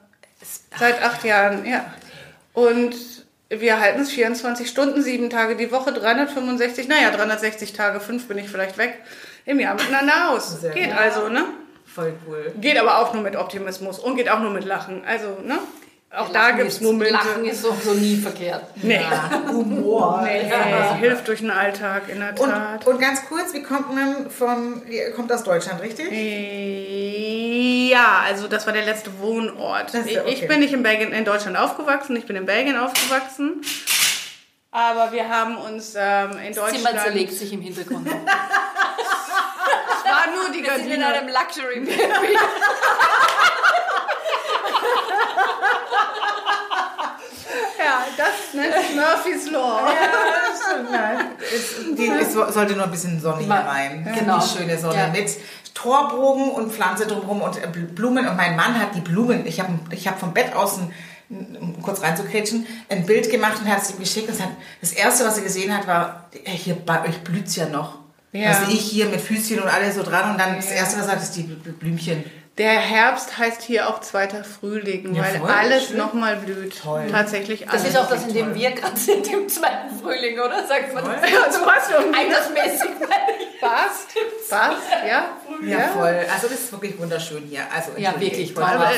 Seit 0.78 1.02
acht 1.02 1.22
Jahren, 1.24 1.66
ja. 1.66 1.84
Und 2.54 2.94
wir 3.50 3.80
halten 3.80 4.00
es 4.02 4.10
24 4.10 4.68
Stunden, 4.68 5.02
sieben 5.02 5.30
Tage 5.30 5.56
die 5.56 5.72
Woche, 5.72 5.92
365, 5.92 6.88
naja, 6.88 7.10
360 7.10 7.72
Tage, 7.72 8.00
fünf 8.00 8.28
bin 8.28 8.38
ich 8.38 8.48
vielleicht 8.48 8.78
weg, 8.78 9.00
im 9.46 9.58
Jahr 9.58 9.74
miteinander 9.74 10.30
aus. 10.30 10.60
Sehr 10.60 10.72
Geht 10.72 10.90
gut. 10.90 10.98
also, 10.98 11.28
ne? 11.28 11.44
voll 11.98 12.14
cool. 12.26 12.52
Geht 12.60 12.78
aber 12.78 12.98
auch 12.98 13.14
nur 13.14 13.22
mit 13.22 13.36
Optimismus 13.36 13.98
und 13.98 14.16
geht 14.16 14.28
auch 14.30 14.40
nur 14.40 14.50
mit 14.50 14.64
Lachen. 14.64 15.02
Also, 15.04 15.38
ne? 15.42 15.58
Auch 16.10 16.30
da 16.32 16.52
gibt's 16.52 16.76
ist- 16.76 16.82
Momente. 16.82 17.12
Lachen 17.12 17.44
ist 17.44 17.60
sowieso 17.62 17.92
nie 17.92 18.16
verkehrt. 18.16 18.64
nee, 18.76 18.98
Humor. 19.48 20.22
nee, 20.24 20.50
hilft 21.00 21.28
durch 21.28 21.40
den 21.40 21.50
Alltag, 21.50 22.04
in 22.08 22.18
der 22.20 22.30
Und, 22.40 22.48
Tat. 22.50 22.86
und 22.86 22.98
ganz 22.98 23.26
kurz, 23.28 23.52
wie 23.52 23.62
kommt 23.62 23.94
man 23.94 24.30
von, 24.30 24.82
ihr 24.88 25.12
kommt 25.12 25.30
aus 25.30 25.42
Deutschland, 25.44 25.82
richtig? 25.82 26.08
Ja, 27.90 28.22
also 28.26 28.48
das 28.48 28.64
war 28.66 28.72
der 28.72 28.86
letzte 28.86 29.18
Wohnort. 29.20 29.92
Ja 29.92 30.00
Ich 30.06 30.18
okay. 30.38 30.46
bin 30.46 30.60
nicht 30.60 30.72
in 30.72 30.82
Belgien, 30.82 31.12
in 31.12 31.24
Deutschland 31.26 31.58
aufgewachsen, 31.58 32.16
ich 32.16 32.26
bin 32.26 32.36
in 32.36 32.46
Belgien 32.46 32.78
aufgewachsen. 32.78 33.60
Aber 34.70 35.12
wir 35.12 35.28
haben 35.28 35.56
uns 35.58 35.94
ähm, 35.96 36.30
in 36.46 36.54
Das 36.54 36.56
Deutschland. 36.64 36.86
Zimmer 36.88 37.02
zerlegt 37.04 37.32
sich 37.34 37.52
im 37.52 37.60
Hintergrund. 37.60 38.08
Es 40.00 40.04
war 40.14 40.26
nur 40.34 40.50
die 40.54 40.62
Wir 40.64 40.72
sind 40.76 40.90
in 40.90 41.00
Gardine. 41.00 41.06
einem 41.06 41.28
Luxury 41.28 41.80
Baby. 41.80 42.38
Ja, 47.78 48.04
das 48.52 48.54
nennt 48.54 48.74
sich 48.74 48.96
Murphy's 48.96 49.50
Law. 49.50 49.80
Nein, 50.90 51.26
es, 51.54 51.96
die, 51.96 52.08
es 52.08 52.32
sollte 52.54 52.74
nur 52.74 52.84
ein 52.84 52.90
bisschen 52.90 53.20
Sonne 53.20 53.42
hier 53.42 53.52
rein. 53.52 54.08
Genau. 54.18 54.38
Die 54.38 54.58
schöne 54.58 54.78
Sonne 54.78 54.96
Ja. 54.96 55.08
mit 55.08 55.30
Torbogen 55.74 56.50
und 56.50 56.72
Pflanze 56.72 57.06
drumherum 57.06 57.42
und 57.42 57.56
äh, 57.62 57.66
Blumen. 57.68 58.26
Und 58.26 58.36
mein 58.36 58.56
Mann 58.56 58.78
hat 58.80 58.94
die 58.94 59.00
Blumen, 59.00 59.46
ich 59.46 59.60
habe 59.60 59.72
ich 59.90 60.08
hab 60.08 60.18
vom 60.18 60.32
Bett 60.34 60.54
aus, 60.54 60.78
ein, 60.78 60.92
um 61.60 61.82
kurz 61.82 62.02
reinzukretschen, 62.02 62.66
ein 62.88 63.06
Bild 63.06 63.30
gemacht 63.30 63.58
und 63.62 63.68
hat 63.70 63.82
es 63.82 63.90
ihm 63.90 63.98
geschickt. 63.98 64.28
Und 64.28 64.34
es 64.34 64.40
hat, 64.42 64.50
das 64.80 64.92
Erste, 64.92 65.24
was 65.24 65.36
er 65.36 65.44
gesehen 65.44 65.76
hat, 65.76 65.86
war, 65.86 66.28
"Ey, 66.44 66.56
hier 66.56 66.74
bei 66.74 67.02
euch 67.06 67.18
blüht's 67.22 67.54
ja 67.56 67.66
noch. 67.68 67.98
Ja. 68.32 68.50
Also 68.50 68.70
ich 68.70 68.80
hier 68.80 69.06
mit 69.06 69.20
Füßchen 69.20 69.58
und 69.60 69.68
alles 69.68 69.94
so 69.94 70.02
dran. 70.02 70.32
Und 70.32 70.38
dann 70.40 70.56
das 70.56 70.70
Erste, 70.70 70.96
was 70.98 71.04
er 71.06 71.10
sagt, 71.12 71.22
ist 71.22 71.36
die 71.36 71.44
Bl- 71.44 71.72
Blümchen. 71.72 72.24
Der 72.58 72.72
Herbst 72.72 73.38
heißt 73.38 73.62
hier 73.62 73.88
auch 73.88 74.00
zweiter 74.00 74.42
Frühling, 74.42 75.14
Ja, 75.14 75.22
weil 75.22 75.38
voll, 75.38 75.48
alles 75.50 75.90
nochmal 75.90 76.36
blüht. 76.36 76.76
Toll. 76.82 77.06
Tatsächlich 77.10 77.68
alles. 77.68 77.82
Das 77.84 77.90
ist 77.92 77.96
auch 77.96 78.08
das, 78.08 78.26
in 78.26 78.34
dem 78.34 78.54
wir 78.54 78.72
gerade 78.72 78.96
sind, 78.96 79.32
im 79.32 79.48
zweiten 79.48 79.96
Frühling, 79.96 80.38
oder? 80.40 80.66
Sagt 80.66 80.92
man 80.92 81.04
das? 81.04 81.30
Ja, 81.30 81.52
so 81.52 81.64
passt 81.64 81.90
irgendwie. 81.92 82.18
Altersmäßig. 82.24 82.90
Passt, 83.60 84.08
passt, 84.50 84.88
ja. 85.06 85.24
Ja, 85.62 85.88
voll. 85.88 86.20
Also 86.32 86.48
das 86.48 86.60
ist 86.60 86.72
wirklich 86.72 86.98
wunderschön 86.98 87.42
hier. 87.48 87.60
Also, 87.74 87.92
Ja, 87.96 88.12
wirklich 88.20 88.50
ich. 88.50 88.56
Ja. 88.56 88.90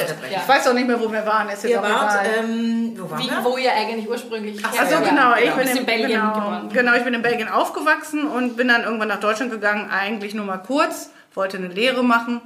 Ich 0.43 0.49
weiß 0.49 0.69
auch 0.69 0.75
nicht 0.75 0.87
mehr, 0.87 1.01
wo 1.01 1.11
wir 1.11 1.25
waren. 1.25 1.49
Ist 1.49 1.63
jetzt 1.65 1.73
Ihr 1.73 1.83
wart, 1.83 2.19
ähm, 2.39 2.95
wo 2.99 3.11
waren 3.11 3.19
Wie, 3.23 3.31
wir? 3.31 3.45
wo 3.45 3.57
ihr 3.57 3.73
eigentlich 3.73 4.09
ursprünglich 4.09 4.61
Ach 4.65 4.73
so, 4.73 4.81
Also 4.81 5.01
genau, 5.09 5.35
ich 5.37 5.51
Du 5.51 5.57
bin 5.57 5.65
bist 5.67 5.79
in 5.79 5.87
Belgien 5.87 6.09
genau, 6.21 6.35
geboren. 6.35 6.69
genau, 6.73 6.95
ich 6.95 7.05
bin 7.05 7.15
in 7.15 7.23
Belgien 7.23 7.49
aufgewachsen 7.49 8.27
und 8.27 8.57
bin 8.57 8.69
dann 8.69 8.85
irgendwann 8.85 9.09
nach 9.09 9.21
Deutschland 9.21 9.51
gegangen, 9.51 9.91
eigentlich 9.91 10.35
nur 10.35 10.45
mal 10.45 10.59
kurz, 10.59 11.11
wollte 11.35 11.57
eine 11.57 11.69
Lehre 11.69 12.03
machen, 12.05 12.41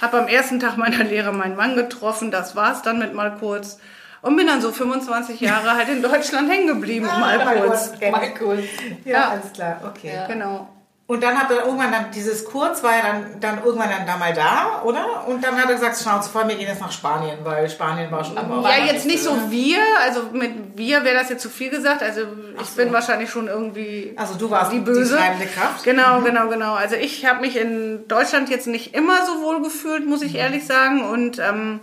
habe 0.00 0.18
am 0.18 0.28
ersten 0.28 0.60
Tag 0.60 0.76
meiner 0.76 1.04
Lehre 1.04 1.32
meinen 1.32 1.56
Mann 1.56 1.76
getroffen, 1.76 2.30
das 2.30 2.56
war's 2.56 2.82
dann 2.82 2.98
mit 2.98 3.14
mal 3.14 3.36
kurz 3.38 3.78
und 4.22 4.36
bin 4.36 4.46
dann 4.46 4.60
so 4.60 4.72
25 4.72 5.40
Jahre 5.40 5.74
halt 5.74 5.88
in 5.88 6.02
Deutschland 6.02 6.50
hängen 6.50 6.66
geblieben, 6.66 7.06
mal 7.06 7.38
kurz. 7.38 7.92
Mal 8.00 8.34
kurz. 8.34 8.60
Ja, 9.04 9.30
alles 9.30 9.52
klar, 9.52 9.80
okay. 9.86 10.12
Ja. 10.14 10.26
Genau. 10.26 10.68
Und 11.10 11.24
dann 11.24 11.36
hat 11.36 11.50
er 11.50 11.64
irgendwann 11.64 11.90
dann, 11.90 12.12
dieses 12.14 12.44
Kurz 12.44 12.84
war 12.84 12.92
ja 12.92 13.02
dann, 13.02 13.40
dann 13.40 13.64
irgendwann 13.64 13.90
dann 13.90 14.06
da 14.06 14.16
mal 14.16 14.32
da, 14.32 14.82
oder? 14.84 15.26
Und 15.26 15.42
dann 15.42 15.60
hat 15.60 15.68
er 15.68 15.74
gesagt, 15.74 15.98
Schnauze 15.98 16.30
voll, 16.30 16.46
wir 16.46 16.54
gehen 16.54 16.68
jetzt 16.68 16.80
nach 16.80 16.92
Spanien, 16.92 17.38
weil 17.42 17.68
Spanien 17.68 18.12
war 18.12 18.22
schon 18.22 18.36
immer. 18.36 18.62
Ja, 18.62 18.84
jetzt 18.84 19.06
nicht 19.06 19.20
so 19.20 19.50
wir, 19.50 19.80
also 20.04 20.22
mit 20.30 20.52
wir 20.80 21.04
wäre 21.04 21.14
das 21.16 21.28
jetzt 21.28 21.42
zu 21.42 21.50
viel 21.50 21.70
gesagt, 21.70 22.02
also 22.02 22.22
ich 22.60 22.70
bin 22.70 22.92
wahrscheinlich 22.92 23.30
schon 23.30 23.46
irgendwie 23.46 24.14
Also 24.16 24.34
du 24.34 24.50
warst 24.50 24.72
die 24.72 24.78
die 24.78 24.84
Böse. 24.84 25.16
treibende 25.16 25.46
Kraft. 25.46 25.84
Genau, 25.84 26.22
genau, 26.22 26.48
genau. 26.48 26.74
Also 26.74 26.96
ich 26.96 27.26
habe 27.26 27.42
mich 27.42 27.56
in 27.56 28.08
Deutschland 28.08 28.48
jetzt 28.48 28.66
nicht 28.66 28.94
immer 28.94 29.24
so 29.26 29.42
wohl 29.42 29.62
gefühlt, 29.62 30.06
muss 30.06 30.22
ich 30.22 30.34
ehrlich 30.34 30.64
sagen. 30.66 31.02
Und 31.04 31.38
ähm, 31.38 31.80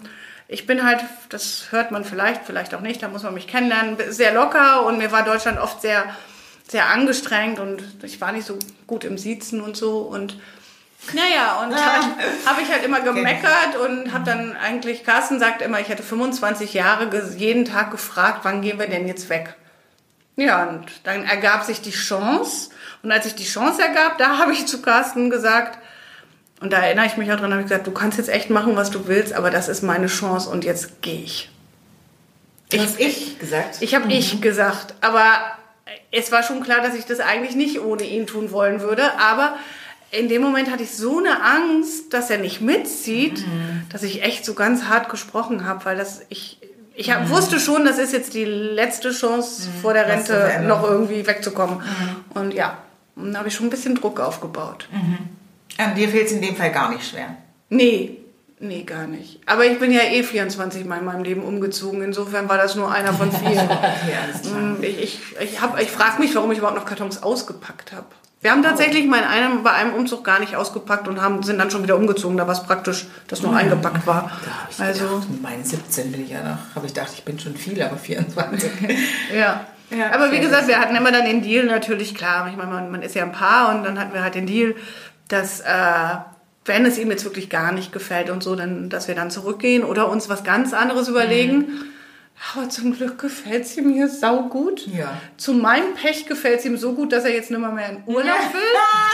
ich 0.47 0.65
bin 0.65 0.83
halt, 0.85 0.99
das 1.29 1.67
hört 1.69 1.91
man 1.91 2.03
vielleicht, 2.03 2.45
vielleicht 2.45 2.73
auch 2.73 2.81
nicht, 2.81 3.03
da 3.03 3.07
muss 3.07 3.23
man 3.23 3.33
mich 3.33 3.47
kennenlernen, 3.47 3.97
sehr 4.09 4.33
locker 4.33 4.85
und 4.85 4.97
mir 4.97 5.11
war 5.11 5.23
Deutschland 5.23 5.59
oft 5.59 5.81
sehr, 5.81 6.03
sehr 6.67 6.89
angestrengt 6.89 7.59
und 7.59 7.83
ich 8.03 8.19
war 8.19 8.31
nicht 8.31 8.47
so 8.47 8.57
gut 8.87 9.03
im 9.03 9.17
Siezen 9.17 9.61
und 9.61 9.77
so 9.77 9.99
und 9.99 10.37
naja, 11.13 11.61
und 11.63 11.71
dann 11.71 12.17
habe 12.45 12.61
ich 12.61 12.71
halt 12.71 12.83
immer 12.83 13.01
gemeckert 13.01 13.75
und 13.83 14.13
habe 14.13 14.23
dann 14.25 14.55
eigentlich, 14.55 15.03
Carsten 15.03 15.39
sagt 15.39 15.61
immer, 15.61 15.79
ich 15.79 15.89
hätte 15.89 16.03
25 16.03 16.73
Jahre 16.73 17.09
jeden 17.35 17.65
Tag 17.65 17.91
gefragt, 17.91 18.39
wann 18.43 18.61
gehen 18.61 18.79
wir 18.79 18.87
denn 18.87 19.07
jetzt 19.07 19.29
weg? 19.29 19.55
Ja, 20.35 20.65
und 20.65 20.85
dann 21.03 21.25
ergab 21.25 21.63
sich 21.63 21.81
die 21.81 21.91
Chance. 21.91 22.69
Und 23.01 23.11
als 23.11 23.25
sich 23.25 23.35
die 23.35 23.45
Chance 23.45 23.81
ergab, 23.81 24.17
da 24.17 24.37
habe 24.37 24.53
ich 24.53 24.67
zu 24.67 24.81
Carsten 24.81 25.29
gesagt, 25.29 25.79
und 26.59 26.73
da 26.73 26.79
erinnere 26.79 27.05
ich 27.05 27.17
mich 27.17 27.31
auch 27.31 27.37
dran, 27.37 27.51
habe 27.51 27.61
ich 27.61 27.67
gesagt, 27.67 27.87
du 27.87 27.91
kannst 27.91 28.17
jetzt 28.17 28.29
echt 28.29 28.49
machen, 28.49 28.75
was 28.75 28.89
du 28.89 29.07
willst, 29.07 29.33
aber 29.33 29.51
das 29.51 29.67
ist 29.67 29.83
meine 29.83 30.07
Chance 30.07 30.49
und 30.49 30.63
jetzt 30.63 31.01
gehe 31.01 31.21
ich. 31.21 31.49
Ich, 32.71 32.81
hast 32.81 32.99
ich 32.99 33.39
gesagt. 33.39 33.77
Ich 33.79 33.95
habe 33.95 34.11
ich 34.11 34.41
gesagt, 34.41 34.95
aber 35.01 35.57
es 36.11 36.31
war 36.31 36.43
schon 36.43 36.61
klar, 36.63 36.81
dass 36.81 36.95
ich 36.95 37.05
das 37.05 37.19
eigentlich 37.19 37.55
nicht 37.55 37.79
ohne 37.81 38.03
ihn 38.03 38.27
tun 38.27 38.51
wollen 38.51 38.81
würde. 38.81 39.17
Aber 39.19 39.57
in 40.11 40.29
dem 40.29 40.41
Moment 40.41 40.71
hatte 40.71 40.83
ich 40.83 40.91
so 40.95 41.17
eine 41.19 41.41
Angst, 41.43 42.13
dass 42.13 42.29
er 42.29 42.37
nicht 42.37 42.61
mitzieht, 42.61 43.43
dass 43.91 44.03
ich 44.03 44.23
echt 44.23 44.45
so 44.45 44.53
ganz 44.53 44.83
hart 44.85 45.09
gesprochen 45.09 45.65
habe, 45.65 45.83
weil 45.85 45.97
das 45.97 46.21
ich 46.29 46.59
ich 46.99 47.11
hab, 47.13 47.29
wusste 47.29 47.59
schon, 47.59 47.85
das 47.85 47.99
ist 47.99 48.11
jetzt 48.13 48.33
die 48.33 48.45
letzte 48.45 49.11
Chance 49.11 49.69
vor 49.83 49.93
der 49.93 50.07
Rente 50.07 50.61
noch 50.65 50.83
irgendwie 50.83 51.27
wegzukommen. 51.27 51.81
Und 52.33 52.53
ja, 52.55 52.77
da 53.15 53.37
habe 53.39 53.49
ich 53.49 53.53
schon 53.55 53.67
ein 53.67 53.69
bisschen 53.69 53.93
Druck 53.95 54.19
aufgebaut. 54.19 54.87
An 55.77 55.93
dir 55.95 56.09
fehlt 56.09 56.25
es 56.25 56.31
in 56.31 56.41
dem 56.41 56.55
Fall 56.55 56.71
gar 56.71 56.89
nicht 56.89 57.07
schwer. 57.07 57.35
Nee, 57.69 58.17
nee, 58.59 58.81
gar 58.81 59.05
nicht. 59.05 59.41
Aber 59.45 59.63
ich 59.65 59.77
bin 59.77 59.91
ja 59.91 60.01
eh 60.09 60.23
24 60.23 60.85
Mal 60.85 60.97
in 60.99 61.05
meinem 61.05 61.23
Leben 61.23 61.43
umgezogen. 61.43 62.01
Insofern 62.01 62.49
war 62.49 62.57
das 62.57 62.73
nur 62.75 62.91
einer 62.91 63.13
von 63.13 63.31
vielen. 63.43 63.53
Klar. 63.67 64.59
Mm, 64.59 64.77
Ich, 64.83 64.97
ich, 65.03 65.19
ich, 65.39 65.61
hab- 65.61 65.79
ich 65.79 65.91
frage 65.91 66.19
mich, 66.19 66.33
warum 66.33 66.51
ich 66.51 66.57
überhaupt 66.57 66.77
noch 66.79 66.85
Kartons 66.85 67.21
ausgepackt 67.21 67.91
habe. 67.91 68.07
Wir 68.41 68.51
haben 68.51 68.61
tatsächlich 68.61 69.07
mal 69.07 69.17
in 69.17 69.23
einem, 69.25 69.63
bei 69.63 69.71
einem 69.71 69.93
Umzug 69.93 70.23
gar 70.23 70.39
nicht 70.39 70.55
ausgepackt 70.55 71.07
und 71.07 71.21
haben, 71.21 71.41
sind 71.41 71.57
dann 71.57 71.71
schon 71.71 71.81
wieder 71.83 71.95
umgezogen. 71.95 72.37
Da 72.37 72.45
war 72.45 72.53
es 72.53 72.63
praktisch, 72.63 73.07
dass 73.27 73.41
noch 73.41 73.53
eingepackt 73.53 74.05
war. 74.05 74.31
Da 74.45 74.51
habe 74.51 74.71
ich 74.71 74.79
Also, 74.79 75.07
gedacht, 75.07 75.29
mit 75.29 75.41
meinen 75.41 75.63
17 75.63 76.11
bin 76.11 76.23
ich 76.23 76.29
ja 76.29 76.43
noch, 76.43 76.75
habe 76.75 76.85
ich 76.85 76.93
gedacht, 76.93 77.11
ich 77.13 77.23
bin 77.23 77.39
schon 77.39 77.55
viel, 77.55 77.81
aber 77.81 77.97
24. 77.97 78.71
ja. 79.35 79.61
Ja, 79.89 80.13
Aber 80.13 80.33
wie 80.33 80.39
gesagt, 80.39 80.67
wir 80.67 80.79
hatten 80.79 80.95
immer 80.97 81.13
dann 81.13 81.23
den 81.23 81.41
Deal 81.41 81.65
natürlich, 81.65 82.13
klar, 82.13 82.47
ich 82.51 82.57
meine, 82.57 82.69
man, 82.69 82.91
man 82.91 83.01
ist 83.01 83.15
ja 83.15 83.23
ein 83.23 83.31
Paar 83.31 83.73
und 83.73 83.85
dann 83.85 83.97
hatten 83.97 84.13
wir 84.13 84.21
halt 84.21 84.35
den 84.35 84.45
Deal, 84.45 84.75
dass 85.29 85.61
äh, 85.61 85.63
wenn 86.65 86.85
es 86.85 86.97
ihm 86.97 87.09
jetzt 87.09 87.23
wirklich 87.23 87.49
gar 87.49 87.71
nicht 87.71 87.93
gefällt 87.93 88.29
und 88.29 88.43
so, 88.43 88.55
dann, 88.57 88.89
dass 88.89 89.07
wir 89.07 89.15
dann 89.15 89.31
zurückgehen 89.31 89.85
oder 89.85 90.09
uns 90.09 90.27
was 90.27 90.43
ganz 90.43 90.73
anderes 90.73 91.07
überlegen. 91.07 91.57
Mhm. 91.57 91.83
Aber 92.55 92.69
zum 92.69 92.93
Glück 92.95 93.17
gefällt 93.19 93.65
es 93.65 93.75
ihm 93.77 93.89
hier 93.91 94.07
saugut. 94.07 94.85
Ja. 94.87 95.09
Zu 95.37 95.53
meinem 95.53 95.95
Pech 95.95 96.27
gefällt 96.27 96.59
es 96.59 96.65
ihm 96.65 96.77
so 96.77 96.93
gut, 96.93 97.11
dass 97.11 97.23
er 97.25 97.33
jetzt 97.33 97.49
nicht 97.49 97.59
mehr, 97.59 97.71
mehr 97.71 97.89
in 97.89 98.03
Urlaub 98.05 98.53
will. 98.53 98.61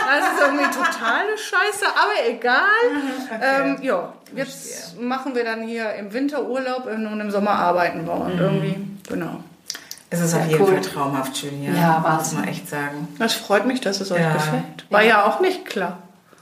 Das 0.07 0.33
ist 0.33 0.41
irgendwie 0.41 0.65
totale 0.65 1.37
Scheiße, 1.37 1.85
aber 1.87 2.29
egal. 2.29 2.59
Ähm, 3.41 3.77
ja, 3.81 4.13
jetzt 4.35 4.99
machen 5.01 5.33
wir 5.35 5.43
dann 5.43 5.63
hier 5.63 5.93
im 5.95 6.13
Winter 6.13 6.47
Urlaub 6.47 6.85
und 6.85 7.19
im 7.19 7.31
Sommer 7.31 7.51
arbeiten 7.51 8.05
wir. 8.05 8.13
Und 8.13 8.39
irgendwie, 8.39 8.75
genau. 9.09 9.43
Es 10.09 10.19
ist 10.19 10.35
auf 10.35 10.41
Sehr 10.41 10.51
jeden 10.51 10.61
cool. 10.63 10.73
Fall 10.73 10.81
traumhaft 10.81 11.37
schön 11.37 11.55
hier. 11.55 11.73
Ja, 11.73 11.99
muss 11.99 12.09
Wahnsinn. 12.09 12.39
man 12.39 12.47
echt 12.49 12.69
sagen. 12.69 13.07
Das 13.17 13.33
freut 13.33 13.65
mich, 13.65 13.81
dass 13.81 13.99
es 14.01 14.11
euch 14.11 14.21
Ja. 14.21 14.33
gefällt. 14.33 14.85
War 14.91 15.01
ja. 15.01 15.25
auch 15.25 15.39
nicht 15.39 15.65
klar. 15.65 15.97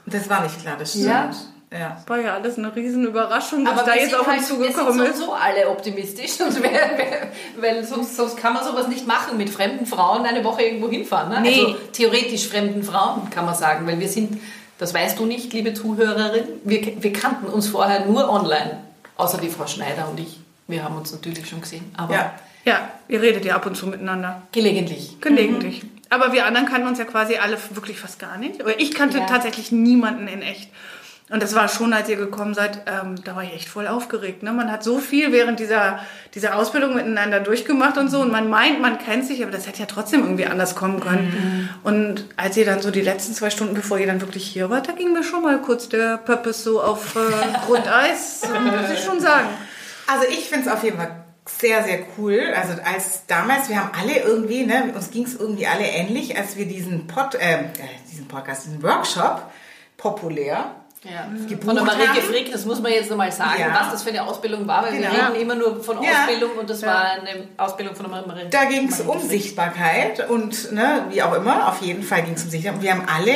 Das 0.05 0.29
war 0.29 0.41
nicht 0.43 0.59
klar, 0.61 0.75
das 0.77 0.89
stimmt. 0.91 1.05
Ja. 1.07 1.29
Ja. 1.73 2.01
War 2.07 2.19
ja 2.19 2.33
alles 2.33 2.57
eine 2.57 2.75
riesen 2.75 3.05
Überraschung, 3.05 3.63
dass 3.65 3.79
Aber 3.79 3.83
da 3.91 3.95
jetzt 3.95 4.13
auf 4.13 4.27
halt, 4.27 4.39
uns 4.39 4.49
wir 4.49 4.55
sind 4.57 4.73
zugekommen 4.75 5.05
ist. 5.05 5.17
sowieso 5.17 5.33
alle 5.33 5.69
optimistisch, 5.69 6.39
und 6.41 6.61
wer, 6.63 6.71
wer, 6.97 7.31
weil 7.61 7.83
sonst, 7.83 8.15
sonst 8.17 8.37
kann 8.37 8.53
man 8.53 8.63
sowas 8.63 8.87
nicht 8.87 9.07
machen, 9.07 9.37
mit 9.37 9.49
fremden 9.49 9.85
Frauen 9.85 10.25
eine 10.25 10.43
Woche 10.43 10.63
irgendwo 10.63 10.89
hinfahren. 10.89 11.29
Ne? 11.29 11.41
Nee. 11.41 11.59
Also 11.65 11.75
theoretisch 11.93 12.47
fremden 12.47 12.83
Frauen, 12.83 13.29
kann 13.29 13.45
man 13.45 13.55
sagen, 13.55 13.87
weil 13.87 13.99
wir 13.99 14.09
sind, 14.09 14.41
das 14.77 14.93
weißt 14.93 15.17
du 15.19 15.25
nicht, 15.25 15.53
liebe 15.53 15.73
Zuhörerin, 15.73 16.45
wir, 16.63 17.01
wir 17.03 17.13
kannten 17.13 17.45
uns 17.47 17.67
vorher 17.67 18.05
nur 18.05 18.29
online, 18.29 18.79
außer 19.17 19.37
die 19.37 19.49
Frau 19.49 19.67
Schneider 19.67 20.07
und 20.09 20.19
ich. 20.19 20.39
Wir 20.67 20.83
haben 20.83 20.95
uns 20.97 21.11
natürlich 21.11 21.47
schon 21.49 21.61
gesehen, 21.61 21.93
aber 21.97 22.13
Ja. 22.13 22.33
Ja, 22.63 22.89
ihr 23.07 23.19
redet 23.21 23.43
ja 23.43 23.55
ab 23.55 23.65
und 23.65 23.75
zu 23.75 23.87
miteinander. 23.87 24.43
gelegentlich. 24.51 25.19
Gelegentlich. 25.19 25.81
Aber 26.11 26.31
wir 26.31 26.45
anderen 26.45 26.67
kannten 26.67 26.87
uns 26.87 26.99
ja 26.99 27.05
quasi 27.05 27.37
alle 27.37 27.57
wirklich 27.71 27.97
fast 27.99 28.19
gar 28.19 28.37
nicht. 28.37 28.61
Aber 28.61 28.79
ich 28.79 28.93
kannte 28.93 29.17
Ja. 29.17 29.25
tatsächlich 29.25 29.71
niemanden 29.71 30.27
in 30.27 30.41
echt. 30.43 30.69
Und 31.31 31.41
das 31.41 31.55
war 31.55 31.69
schon, 31.69 31.93
als 31.93 32.09
ihr 32.09 32.17
gekommen 32.17 32.53
seid, 32.53 32.81
ähm, 32.87 33.15
da 33.23 33.37
war 33.37 33.43
ich 33.43 33.53
echt 33.53 33.69
voll 33.69 33.87
aufgeregt. 33.87 34.43
Ne? 34.43 34.51
Man 34.51 34.69
hat 34.69 34.83
so 34.83 34.99
viel 34.99 35.31
während 35.31 35.61
dieser, 35.61 35.99
dieser 36.35 36.57
Ausbildung 36.57 36.93
miteinander 36.93 37.39
durchgemacht 37.39 37.97
und 37.97 38.09
so. 38.09 38.19
Und 38.19 38.33
man 38.33 38.49
meint, 38.49 38.81
man 38.81 38.99
kennt 38.99 39.25
sich, 39.25 39.41
aber 39.41 39.51
das 39.51 39.65
hätte 39.65 39.79
ja 39.79 39.85
trotzdem 39.85 40.23
irgendwie 40.23 40.45
anders 40.45 40.75
kommen 40.75 40.99
können. 40.99 41.69
Und 41.83 42.25
als 42.35 42.57
ihr 42.57 42.65
dann 42.65 42.81
so 42.81 42.91
die 42.91 42.99
letzten 42.99 43.33
zwei 43.33 43.49
Stunden, 43.49 43.75
bevor 43.75 43.97
ihr 43.97 44.07
dann 44.07 44.19
wirklich 44.19 44.45
hier 44.45 44.69
wart, 44.69 44.89
da 44.89 44.91
ging 44.91 45.13
mir 45.13 45.23
schon 45.23 45.41
mal 45.41 45.61
kurz 45.61 45.87
der 45.87 46.17
Purpose 46.17 46.63
so 46.63 46.81
auf 46.81 47.15
äh, 47.15 47.19
Grundeis, 47.65 48.41
muss 48.63 48.91
ich 48.93 49.01
schon 49.01 49.21
sagen. 49.21 49.47
Also 50.07 50.25
ich 50.29 50.49
finde 50.49 50.67
es 50.67 50.73
auf 50.73 50.83
jeden 50.83 50.97
Fall 50.97 51.15
sehr, 51.45 51.81
sehr 51.83 51.99
cool. 52.17 52.41
Also 52.55 52.73
als 52.83 53.25
damals, 53.27 53.69
wir 53.69 53.81
haben 53.81 53.91
alle 53.97 54.19
irgendwie, 54.19 54.65
ne, 54.65 54.91
uns 54.93 55.11
ging 55.11 55.23
es 55.23 55.35
irgendwie 55.35 55.65
alle 55.65 55.85
ähnlich, 55.85 56.37
als 56.37 56.57
wir 56.57 56.65
diesen 56.65 57.07
Pod, 57.07 57.35
äh, 57.35 57.53
äh, 57.53 57.67
diesen 58.11 58.27
Podcast, 58.27 58.65
diesen 58.65 58.83
Workshop 58.83 59.49
populär 59.95 60.75
Ja. 61.03 61.25
gebucht 61.47 61.63
Von 61.65 61.75
der 61.75 61.83
Marike 61.83 62.07
haben. 62.09 62.21
Frick, 62.21 62.51
das 62.51 62.63
muss 62.65 62.79
man 62.79 62.91
jetzt 62.91 63.09
nochmal 63.09 63.31
sagen, 63.31 63.59
Ja. 63.59 63.75
was 63.79 63.91
das 63.91 64.03
für 64.03 64.09
eine 64.09 64.23
Ausbildung 64.23 64.67
war, 64.67 64.83
weil 64.83 64.93
Genau. 64.97 65.11
wir 65.11 65.29
reden 65.29 65.41
immer 65.41 65.55
nur 65.55 65.83
von 65.83 66.01
Ja. 66.03 66.11
Ausbildung 66.11 66.51
und 66.59 66.69
das 66.69 66.83
war 66.83 67.13
eine 67.13 67.47
Ausbildung 67.57 67.95
von 67.95 68.11
der 68.11 68.21
Marike 68.25 68.49
Da 68.51 68.65
ging 68.65 68.87
es 68.87 69.01
um 69.01 69.19
Sichtbarkeit 69.19 70.29
und 70.29 70.71
ne, 70.71 71.05
wie 71.09 71.23
auch 71.23 71.33
immer, 71.33 71.69
auf 71.69 71.81
jeden 71.81 72.03
Fall 72.03 72.21
ging 72.23 72.35
es 72.35 72.43
um 72.43 72.49
Sichtbarkeit. 72.51 72.77
Und 72.77 72.83
wir 72.83 72.91
haben 72.91 73.07
alle, 73.07 73.33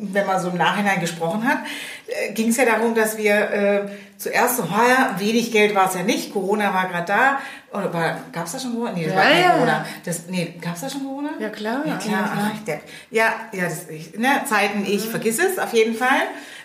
wenn 0.00 0.26
man 0.26 0.40
so 0.40 0.48
im 0.48 0.56
Nachhinein 0.56 1.00
gesprochen 1.00 1.46
hat, 1.46 1.58
äh, 2.06 2.32
ging 2.32 2.48
es 2.48 2.56
ja 2.56 2.64
darum, 2.64 2.94
dass 2.94 3.18
wir 3.18 3.34
äh, 3.34 3.88
zuerst 4.16 4.56
so, 4.56 4.64
ja, 4.64 5.14
wenig 5.18 5.52
Geld 5.52 5.74
war 5.74 5.88
es 5.88 5.94
ja 5.94 6.02
nicht, 6.02 6.32
Corona 6.32 6.72
war 6.74 6.88
gerade 6.88 7.06
da. 7.06 7.38
Oder 7.72 8.18
gab 8.32 8.46
es 8.46 8.52
da 8.52 8.58
schon 8.58 8.74
Corona? 8.74 8.92
Nee, 8.92 9.04
das 9.04 9.14
Ja, 9.14 9.18
war 9.18 9.24
kein 9.24 9.42
ja. 9.42 9.50
Corona. 9.52 9.86
Das, 10.04 10.26
nee, 10.28 10.54
gab 10.60 10.74
es 10.74 10.80
da 10.80 10.90
schon 10.90 11.04
Corona? 11.04 11.30
Ja, 11.38 11.48
klar. 11.50 11.82
Ja, 11.86 11.96
klar. 11.96 12.52
Ja, 12.66 12.74
ja, 13.10 13.32
ja 13.52 13.64
das, 13.64 13.88
ich, 13.88 14.18
ne, 14.18 14.28
Zeiten, 14.48 14.84
ich 14.86 15.08
vergiss 15.08 15.38
es 15.38 15.58
auf 15.58 15.72
jeden 15.72 15.94
Fall. 15.94 16.22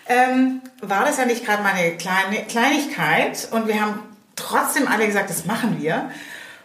Ähm, 0.08 0.60
war 0.82 1.04
das 1.04 1.18
ja 1.18 1.24
nicht 1.24 1.44
gerade 1.44 1.62
mal 1.62 1.72
eine 1.72 1.92
kleine 1.96 2.44
Kleinigkeit 2.48 3.48
und 3.50 3.66
wir 3.68 3.80
haben 3.80 4.00
trotzdem 4.36 4.88
alle 4.88 5.06
gesagt, 5.06 5.30
das 5.30 5.46
machen 5.46 5.80
wir. 5.80 6.10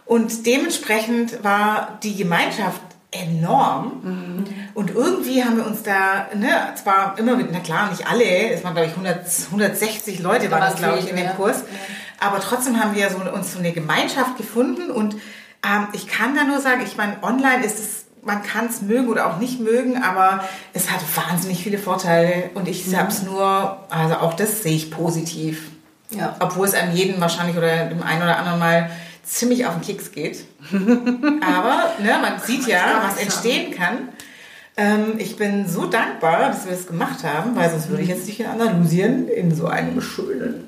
Und 0.05 0.45
dementsprechend 0.45 1.43
war 1.43 1.99
die 2.03 2.15
Gemeinschaft 2.15 2.81
enorm. 3.11 4.01
Mhm. 4.03 4.45
Und 4.73 4.91
irgendwie 4.91 5.43
haben 5.43 5.57
wir 5.57 5.65
uns 5.65 5.83
da, 5.83 6.27
ne, 6.33 6.73
zwar 6.81 7.19
immer 7.19 7.35
mit, 7.35 7.51
na 7.51 7.59
klar, 7.59 7.89
nicht 7.89 8.07
alle, 8.07 8.51
es 8.51 8.63
waren 8.63 8.73
glaube 8.73 8.87
ich 8.87 8.93
100, 8.93 9.25
160 9.47 10.19
Leute, 10.19 10.49
war 10.49 10.61
das 10.61 10.77
glaube 10.77 10.99
ich 10.99 11.09
in 11.09 11.17
dem 11.17 11.25
ja. 11.25 11.31
Kurs, 11.31 11.63
aber 12.19 12.39
trotzdem 12.39 12.81
haben 12.81 12.95
wir 12.95 13.09
so, 13.09 13.17
uns 13.17 13.51
so 13.51 13.59
eine 13.59 13.73
Gemeinschaft 13.73 14.37
gefunden 14.37 14.89
und 14.89 15.15
ähm, 15.63 15.87
ich 15.91 16.07
kann 16.07 16.35
da 16.35 16.45
nur 16.45 16.61
sagen, 16.61 16.81
ich 16.85 16.95
meine, 16.95 17.21
online 17.21 17.65
ist 17.65 17.79
es 17.79 18.05
man 18.23 18.43
kann 18.43 18.67
es 18.67 18.83
mögen 18.83 19.09
oder 19.09 19.27
auch 19.27 19.37
nicht 19.39 19.59
mögen, 19.59 20.01
aber 20.01 20.43
es 20.73 20.91
hat 20.91 20.99
wahnsinnig 21.15 21.63
viele 21.63 21.79
Vorteile 21.79 22.51
und 22.53 22.67
ich 22.67 22.85
mhm. 22.87 22.97
habe 22.97 23.07
es 23.09 23.23
nur, 23.23 23.79
also 23.89 24.15
auch 24.17 24.35
das 24.35 24.61
sehe 24.61 24.75
ich 24.75 24.91
positiv. 24.91 25.71
Ja. 26.11 26.35
Obwohl 26.39 26.67
es 26.67 26.73
einem 26.73 26.95
jeden 26.95 27.19
wahrscheinlich 27.21 27.57
oder 27.57 27.85
dem 27.85 28.03
einen 28.03 28.21
oder 28.21 28.37
anderen 28.37 28.59
Mal 28.59 28.91
ziemlich 29.31 29.65
auf 29.65 29.75
den 29.75 29.81
Keks 29.81 30.11
geht. 30.11 30.45
Aber 30.71 31.93
ne, 31.99 32.19
man 32.21 32.39
sieht 32.39 32.67
ja, 32.67 33.03
was 33.07 33.21
entstehen 33.21 33.73
kann. 33.73 34.09
Ähm, 34.77 35.15
ich 35.17 35.37
bin 35.37 35.67
so 35.67 35.85
dankbar, 35.85 36.49
dass 36.49 36.65
wir 36.65 36.73
das 36.73 36.87
gemacht 36.87 37.23
haben, 37.23 37.55
weil 37.55 37.69
sonst 37.69 37.89
würde 37.89 38.03
ich 38.03 38.09
jetzt 38.09 38.25
nicht 38.27 38.39
in 38.39 38.45
Andalusien 38.45 39.27
in 39.27 39.53
so 39.53 39.67
einem 39.67 40.01
schönen 40.01 40.67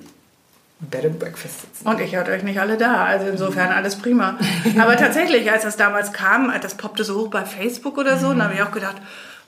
Bed 0.80 1.06
and 1.06 1.20
Breakfast 1.20 1.62
sitzen. 1.62 1.88
Und 1.88 2.00
ich 2.02 2.16
hatte 2.16 2.32
euch 2.32 2.44
nicht 2.44 2.60
alle 2.60 2.78
da, 2.78 3.06
also 3.06 3.28
insofern 3.28 3.72
alles 3.72 3.96
prima. 3.96 4.38
Aber 4.80 4.98
tatsächlich, 4.98 5.50
als 5.52 5.64
das 5.64 5.78
damals 5.78 6.12
kam, 6.12 6.54
das 6.62 6.76
poppte 6.76 7.04
so 7.04 7.20
hoch 7.20 7.30
bei 7.30 7.46
Facebook 7.46 7.98
oder 7.98 8.18
so, 8.18 8.28
mhm. 8.28 8.40
dann 8.40 8.44
habe 8.44 8.54
ich 8.56 8.62
auch 8.62 8.72
gedacht, 8.72 8.98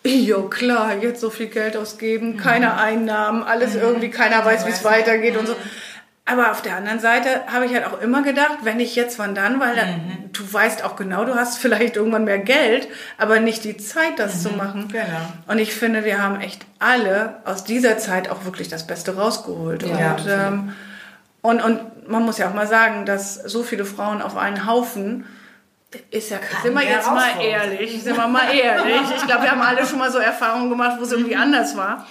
ja 0.04 0.38
klar, 0.50 0.96
jetzt 1.02 1.20
so 1.20 1.30
viel 1.30 1.48
Geld 1.48 1.76
ausgeben, 1.76 2.38
keine 2.38 2.68
mhm. 2.68 2.78
Einnahmen, 2.78 3.44
alles 3.44 3.74
mhm. 3.74 3.82
irgendwie, 3.82 4.10
keiner 4.10 4.46
weiß, 4.46 4.66
wie 4.66 4.72
es 4.72 4.84
weitergeht 4.84 5.38
und 5.38 5.48
so. 5.48 5.56
Aber 6.28 6.52
auf 6.52 6.64
der 6.64 6.76
anderen 6.76 7.00
Seite 7.00 7.44
habe 7.54 7.68
ich 7.68 7.74
halt 7.76 7.86
auch 7.86 8.02
immer 8.02 8.24
gedacht, 8.24 8.60
wenn 8.64 8.80
ich 8.80 8.96
jetzt, 8.96 9.20
wann 9.20 9.36
dann, 9.36 9.60
weil 9.60 9.76
mhm. 9.76 10.32
du 10.34 10.42
weißt 10.52 10.84
auch 10.84 10.96
genau, 10.96 11.24
du 11.24 11.36
hast 11.36 11.60
vielleicht 11.60 11.98
irgendwann 11.98 12.24
mehr 12.24 12.40
Geld, 12.40 12.88
aber 13.20 13.40
nicht 13.40 13.64
die 13.64 13.78
Zeit, 13.78 14.18
das 14.18 14.36
mhm. 14.36 14.40
zu 14.40 14.50
machen. 14.56 14.88
Genau. 14.92 15.06
Und 15.46 15.60
ich 15.60 15.76
finde, 15.76 16.04
wir 16.04 16.22
haben 16.22 16.42
echt 16.42 16.66
alle 16.80 17.38
aus 17.46 17.64
dieser 17.64 18.00
Zeit 18.00 18.30
auch 18.30 18.44
wirklich 18.44 18.70
das 18.70 18.88
Beste 18.88 19.16
rausgeholt. 19.16 19.84
Ja, 19.84 20.14
und, 20.14 20.28
ähm, 20.28 20.74
und, 21.42 21.62
und 21.62 22.10
man 22.10 22.24
muss 22.24 22.40
ja 22.40 22.50
auch 22.50 22.56
mal 22.56 22.68
sagen, 22.68 23.06
dass 23.06 23.36
so 23.36 23.62
viele 23.62 23.86
Frauen 23.86 24.24
auf 24.24 24.36
einen 24.36 24.66
Haufen 24.66 25.26
ist 26.10 26.30
ja, 26.30 26.38
Kann 26.40 26.64
sind 26.64 26.74
wir 26.74 26.84
jetzt 26.84 27.08
mal 27.08 27.40
ehrlich, 27.42 28.04
sind 28.04 28.18
wir 28.18 28.28
mal 28.28 28.54
ehrlich. 28.54 29.02
Ich 29.16 29.26
glaube, 29.28 29.44
wir 29.44 29.52
haben 29.52 29.62
alle 29.62 29.86
schon 29.86 30.00
mal 30.00 30.12
so 30.12 30.18
Erfahrungen 30.18 30.70
gemacht, 30.70 30.98
wo 31.00 31.04
es 31.04 31.12
irgendwie 31.12 31.36
anders 31.36 31.78
war. 31.78 32.06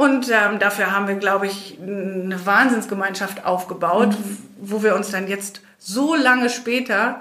Und 0.00 0.30
ähm, 0.30 0.58
dafür 0.58 0.92
haben 0.92 1.08
wir, 1.08 1.16
glaube 1.16 1.46
ich, 1.46 1.76
eine 1.78 2.46
Wahnsinnsgemeinschaft 2.46 3.44
aufgebaut, 3.44 4.12
mhm. 4.12 4.38
wo 4.58 4.82
wir 4.82 4.96
uns 4.96 5.10
dann 5.10 5.28
jetzt 5.28 5.60
so 5.76 6.14
lange 6.14 6.48
später 6.48 7.20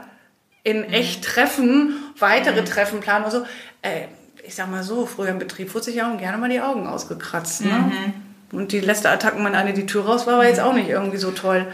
in 0.64 0.78
mhm. 0.78 0.94
echt 0.94 1.26
treffen, 1.26 1.96
weitere 2.18 2.62
mhm. 2.62 2.66
Treffen 2.66 3.02
planen 3.02 3.26
und 3.26 3.32
so. 3.32 3.46
Äh, 3.82 4.06
ich 4.48 4.56
sag 4.56 4.72
mal 4.72 4.84
so, 4.84 5.06
früher 5.06 5.28
im 5.28 5.40
Betrieb 5.40 5.74
wurde 5.74 5.84
sich 5.84 5.96
ja 5.96 6.10
auch 6.10 6.18
gerne 6.18 6.38
mal 6.38 6.48
die 6.48 6.62
Augen 6.62 6.88
ausgekratzt. 6.88 7.66
Ne? 7.66 7.72
Mhm. 7.74 8.58
Und 8.58 8.72
die 8.72 8.80
letzte 8.80 9.10
Attacke, 9.10 9.44
wenn 9.44 9.56
eine 9.56 9.74
die 9.74 9.86
Tür 9.86 10.06
raus 10.06 10.26
war, 10.26 10.38
war 10.38 10.46
jetzt 10.46 10.62
auch 10.62 10.74
nicht 10.74 10.88
irgendwie 10.88 11.18
so 11.18 11.32
toll. 11.32 11.68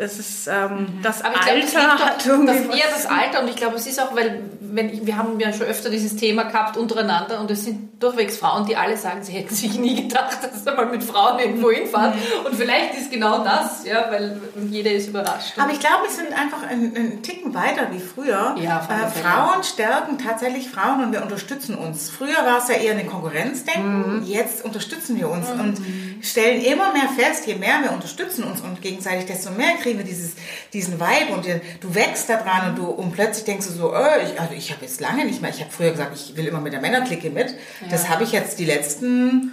Es 0.00 0.18
ist 0.18 0.46
ähm, 0.46 0.70
mhm. 0.70 1.02
das 1.02 1.22
Aber 1.22 1.36
Alter 1.36 1.66
glaub, 1.66 1.98
das 1.98 2.06
hat 2.06 2.26
irgendwie 2.26 2.68
das 2.68 2.78
eher 2.78 2.90
das 2.90 3.04
Alter 3.04 3.42
und 3.42 3.48
ich 3.48 3.56
glaube, 3.56 3.76
es 3.76 3.86
ist 3.86 4.00
auch, 4.00 4.16
weil 4.16 4.40
wenn 4.60 4.88
ich, 4.88 5.04
wir 5.04 5.18
haben 5.18 5.38
ja 5.38 5.52
schon 5.52 5.66
öfter 5.66 5.90
dieses 5.90 6.16
Thema 6.16 6.44
gehabt 6.44 6.78
untereinander 6.78 7.38
und 7.38 7.50
es 7.50 7.64
sind 7.64 8.02
durchwegs 8.02 8.38
Frauen, 8.38 8.64
die 8.66 8.76
alle 8.76 8.96
sagen, 8.96 9.22
sie 9.22 9.32
hätten 9.32 9.54
sich 9.54 9.74
nie 9.78 10.08
gedacht, 10.08 10.38
dass 10.42 10.64
sie 10.64 10.72
mal 10.72 10.86
mit 10.86 11.04
Frauen 11.04 11.38
irgendwo 11.38 11.70
hinfahren 11.70 12.14
mhm. 12.14 12.46
und 12.46 12.56
vielleicht 12.56 12.94
ist 12.94 13.10
genau 13.10 13.44
das, 13.44 13.84
ja, 13.84 14.06
weil 14.10 14.40
jeder 14.70 14.92
ist 14.92 15.08
überrascht. 15.08 15.52
Aber 15.58 15.70
ich 15.70 15.80
glaube, 15.80 16.04
wir 16.04 16.10
sind 16.10 16.32
einfach 16.32 16.62
einen, 16.62 16.96
einen 16.96 17.22
Ticken 17.22 17.52
weiter 17.52 17.88
wie 17.90 18.00
früher. 18.00 18.54
Ja, 18.58 18.78
äh, 18.88 19.20
Frauen 19.20 19.62
stärken 19.62 20.16
tatsächlich 20.16 20.70
Frauen 20.70 21.04
und 21.04 21.12
wir 21.12 21.22
unterstützen 21.22 21.74
uns. 21.74 22.08
Früher 22.08 22.38
war 22.46 22.58
es 22.58 22.68
ja 22.68 22.76
eher 22.76 22.92
eine 22.92 23.04
Konkurrenzdenken, 23.04 24.20
mhm. 24.20 24.24
jetzt 24.24 24.64
unterstützen 24.64 25.18
wir 25.18 25.28
uns 25.28 25.52
mhm. 25.52 25.60
und 25.60 25.82
stellen 26.22 26.62
immer 26.62 26.94
mehr 26.94 27.08
fest, 27.18 27.46
je 27.46 27.56
mehr 27.56 27.82
wir 27.82 27.92
unterstützen 27.92 28.44
uns 28.44 28.62
und 28.62 28.80
gegenseitig, 28.80 29.26
desto 29.26 29.50
mehr 29.50 29.74
kriegen 29.82 29.89
wir 29.98 30.04
dieses, 30.04 30.32
diesen 30.72 31.00
Vibe 31.00 31.32
und 31.32 31.46
du 31.46 31.94
wächst 31.94 32.28
da 32.28 32.36
dran 32.36 32.70
und 32.70 32.78
du 32.78 32.86
und 32.86 33.12
plötzlich 33.12 33.44
denkst 33.44 33.66
du 33.66 33.72
so, 33.72 33.94
oh, 33.94 34.22
ich, 34.24 34.40
also 34.40 34.54
ich 34.54 34.70
habe 34.70 34.82
jetzt 34.82 35.00
lange 35.00 35.24
nicht 35.24 35.42
mehr, 35.42 35.50
ich 35.50 35.60
habe 35.60 35.70
früher 35.70 35.90
gesagt, 35.90 36.12
ich 36.14 36.36
will 36.36 36.46
immer 36.46 36.60
mit 36.60 36.72
der 36.72 36.80
Männerklicke 36.80 37.30
mit. 37.30 37.48
Ja. 37.48 37.88
Das 37.90 38.08
habe 38.08 38.24
ich 38.24 38.32
jetzt 38.32 38.58
die 38.58 38.64
letzten 38.64 39.52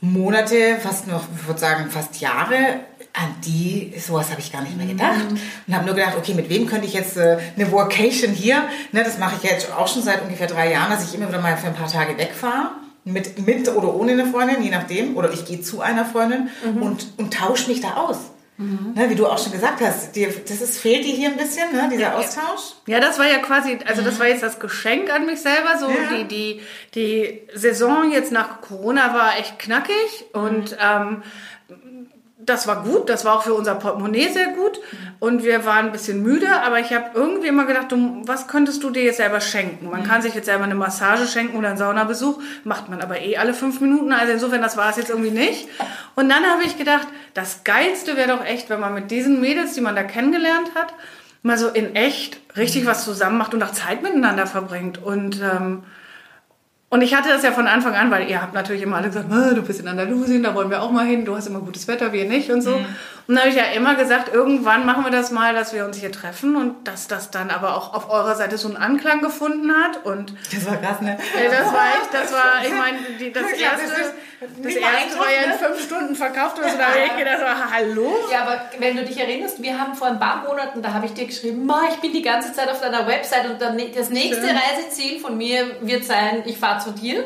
Monate, 0.00 0.76
fast 0.80 1.06
noch, 1.06 1.24
ich 1.36 1.46
würde 1.46 1.60
sagen, 1.60 1.90
fast 1.90 2.20
Jahre, 2.20 2.80
an 3.12 3.34
die, 3.44 3.92
sowas 3.98 4.30
habe 4.30 4.40
ich 4.40 4.52
gar 4.52 4.62
nicht 4.62 4.76
mehr 4.76 4.86
gedacht. 4.86 5.30
Mhm. 5.30 5.40
Und 5.66 5.74
habe 5.74 5.86
nur 5.86 5.94
gedacht, 5.94 6.14
okay, 6.16 6.34
mit 6.34 6.48
wem 6.48 6.66
könnte 6.66 6.86
ich 6.86 6.94
jetzt 6.94 7.16
äh, 7.16 7.38
eine 7.56 7.72
Workation 7.72 8.32
hier, 8.32 8.62
ne, 8.92 9.02
das 9.02 9.18
mache 9.18 9.36
ich 9.42 9.50
jetzt 9.50 9.72
auch 9.72 9.88
schon 9.88 10.02
seit 10.02 10.22
ungefähr 10.22 10.46
drei 10.46 10.72
Jahren, 10.72 10.90
dass 10.90 11.04
ich 11.04 11.14
immer 11.14 11.28
wieder 11.28 11.40
mal 11.40 11.56
für 11.56 11.66
ein 11.66 11.74
paar 11.74 11.90
Tage 11.90 12.16
wegfahre 12.18 12.70
mit, 13.04 13.46
mit 13.46 13.68
oder 13.68 13.94
ohne 13.94 14.12
eine 14.12 14.26
Freundin, 14.26 14.62
je 14.62 14.70
nachdem, 14.70 15.16
oder 15.16 15.32
ich 15.32 15.44
gehe 15.44 15.60
zu 15.60 15.80
einer 15.80 16.04
Freundin 16.04 16.48
mhm. 16.64 16.82
und, 16.82 17.06
und 17.16 17.34
tausche 17.34 17.68
mich 17.68 17.80
da 17.80 17.94
aus. 17.94 18.18
Mhm. 18.60 18.92
Ne, 18.94 19.08
wie 19.08 19.14
du 19.14 19.26
auch 19.26 19.38
schon 19.38 19.52
gesagt 19.52 19.80
hast, 19.80 20.14
dir, 20.14 20.28
das 20.28 20.60
ist, 20.60 20.78
fehlt 20.78 21.02
dir 21.06 21.14
hier 21.14 21.30
ein 21.30 21.38
bisschen, 21.38 21.72
ne, 21.72 21.88
dieser 21.90 22.14
Austausch? 22.14 22.74
Ja, 22.86 23.00
das 23.00 23.18
war 23.18 23.26
ja 23.26 23.38
quasi, 23.38 23.78
also 23.86 24.02
das 24.02 24.16
mhm. 24.16 24.18
war 24.20 24.28
jetzt 24.28 24.42
das 24.42 24.60
Geschenk 24.60 25.08
an 25.10 25.24
mich 25.24 25.40
selber. 25.40 25.78
So 25.78 25.88
ja. 25.88 26.18
die, 26.18 26.28
die, 26.28 26.60
die 26.94 27.40
Saison 27.54 28.12
jetzt 28.12 28.32
nach 28.32 28.60
Corona 28.60 29.14
war 29.14 29.38
echt 29.38 29.58
knackig 29.58 30.26
und 30.34 30.76
ähm, 30.78 31.22
das 32.46 32.66
war 32.66 32.82
gut, 32.82 33.08
das 33.08 33.24
war 33.24 33.36
auch 33.36 33.42
für 33.42 33.54
unser 33.54 33.74
Portemonnaie 33.74 34.28
sehr 34.28 34.48
gut 34.48 34.80
und 35.18 35.44
wir 35.44 35.64
waren 35.64 35.86
ein 35.86 35.92
bisschen 35.92 36.22
müde, 36.22 36.48
aber 36.62 36.80
ich 36.80 36.92
habe 36.92 37.10
irgendwie 37.14 37.48
immer 37.48 37.66
gedacht, 37.66 37.92
du, 37.92 38.22
was 38.24 38.48
könntest 38.48 38.82
du 38.82 38.90
dir 38.90 39.02
jetzt 39.02 39.18
selber 39.18 39.40
schenken? 39.40 39.90
Man 39.90 40.04
kann 40.04 40.22
sich 40.22 40.34
jetzt 40.34 40.46
selber 40.46 40.64
eine 40.64 40.74
Massage 40.74 41.26
schenken 41.26 41.56
oder 41.58 41.68
einen 41.68 41.78
Saunabesuch, 41.78 42.40
macht 42.64 42.88
man 42.88 43.00
aber 43.02 43.20
eh 43.20 43.36
alle 43.36 43.54
fünf 43.54 43.80
Minuten, 43.80 44.12
also 44.12 44.32
insofern, 44.32 44.62
das 44.62 44.76
war 44.76 44.90
es 44.90 44.96
jetzt 44.96 45.10
irgendwie 45.10 45.30
nicht. 45.30 45.68
Und 46.14 46.28
dann 46.28 46.44
habe 46.44 46.62
ich 46.64 46.78
gedacht, 46.78 47.08
das 47.34 47.64
Geilste 47.64 48.16
wäre 48.16 48.28
doch 48.28 48.44
echt, 48.44 48.70
wenn 48.70 48.80
man 48.80 48.94
mit 48.94 49.10
diesen 49.10 49.40
Mädels, 49.40 49.74
die 49.74 49.80
man 49.80 49.94
da 49.94 50.02
kennengelernt 50.02 50.72
hat, 50.74 50.94
mal 51.42 51.58
so 51.58 51.68
in 51.68 51.94
echt 51.94 52.40
richtig 52.56 52.86
was 52.86 53.04
zusammen 53.04 53.38
macht 53.38 53.54
und 53.54 53.62
auch 53.62 53.72
Zeit 53.72 54.02
miteinander 54.02 54.46
verbringt 54.46 55.02
und... 55.02 55.40
Ähm, 55.40 55.84
und 56.90 57.02
ich 57.02 57.14
hatte 57.14 57.28
das 57.28 57.44
ja 57.44 57.52
von 57.52 57.68
Anfang 57.68 57.94
an, 57.94 58.10
weil 58.10 58.28
ihr 58.28 58.42
habt 58.42 58.52
natürlich 58.52 58.82
immer 58.82 58.96
alle 58.96 59.06
gesagt, 59.06 59.30
du 59.30 59.62
bist 59.62 59.80
in 59.80 59.86
Andalusien, 59.86 60.42
da 60.42 60.54
wollen 60.54 60.70
wir 60.70 60.82
auch 60.82 60.90
mal 60.90 61.06
hin, 61.06 61.24
du 61.24 61.36
hast 61.36 61.46
immer 61.46 61.60
gutes 61.60 61.86
Wetter, 61.86 62.12
wir 62.12 62.24
nicht 62.24 62.50
und 62.50 62.62
so. 62.62 62.78
Mhm. 62.78 62.86
Und 63.30 63.36
dann 63.36 63.44
habe 63.44 63.54
ich 63.54 63.62
ja 63.62 63.70
immer 63.76 63.94
gesagt, 63.94 64.34
irgendwann 64.34 64.84
machen 64.84 65.04
wir 65.04 65.12
das 65.12 65.30
mal, 65.30 65.54
dass 65.54 65.72
wir 65.72 65.84
uns 65.84 65.98
hier 65.98 66.10
treffen 66.10 66.56
und 66.56 66.88
dass 66.88 67.06
das 67.06 67.30
dann 67.30 67.50
aber 67.50 67.76
auch 67.76 67.94
auf 67.94 68.10
eurer 68.10 68.34
Seite 68.34 68.58
so 68.58 68.66
einen 68.66 68.76
Anklang 68.76 69.20
gefunden 69.20 69.70
hat. 69.72 70.04
Und 70.04 70.34
das 70.52 70.66
war 70.66 70.76
krass, 70.78 71.00
ne? 71.00 71.16
das 71.16 71.72
war 71.72 71.86
echt, 71.94 72.12
das 72.12 72.32
war, 72.32 72.64
ich 72.64 72.72
meine, 72.72 72.98
das 73.30 73.52
erste, 73.52 74.14
das 74.40 74.74
erste 74.74 75.16
war 75.16 75.30
ja 75.30 75.52
in 75.52 75.58
fünf 75.60 75.80
Stunden 75.80 76.16
verkauft 76.16 76.58
oder 76.58 76.70
so, 76.70 76.76
da 76.76 76.86
habe 76.86 76.98
ich 77.06 77.16
gedacht, 77.16 77.40
hallo? 77.72 78.12
Ja, 78.32 78.42
aber 78.42 78.62
wenn 78.80 78.96
du 78.96 79.04
dich 79.04 79.16
erinnerst, 79.16 79.62
wir 79.62 79.78
haben 79.78 79.94
vor 79.94 80.08
ein 80.08 80.18
paar 80.18 80.42
Monaten, 80.48 80.82
da 80.82 80.92
habe 80.92 81.06
ich 81.06 81.12
dir 81.12 81.26
geschrieben, 81.26 81.66
Ma, 81.66 81.82
ich 81.88 82.00
bin 82.00 82.12
die 82.12 82.22
ganze 82.22 82.52
Zeit 82.52 82.68
auf 82.68 82.80
deiner 82.80 83.06
Website 83.06 83.48
und 83.48 83.62
das 83.62 84.10
nächste 84.10 84.44
Schön. 84.44 84.56
Reiseziel 84.56 85.20
von 85.20 85.38
mir 85.38 85.76
wird 85.82 86.04
sein, 86.04 86.42
ich 86.46 86.58
fahre 86.58 86.82
zu 86.82 86.90
dir. 86.90 87.24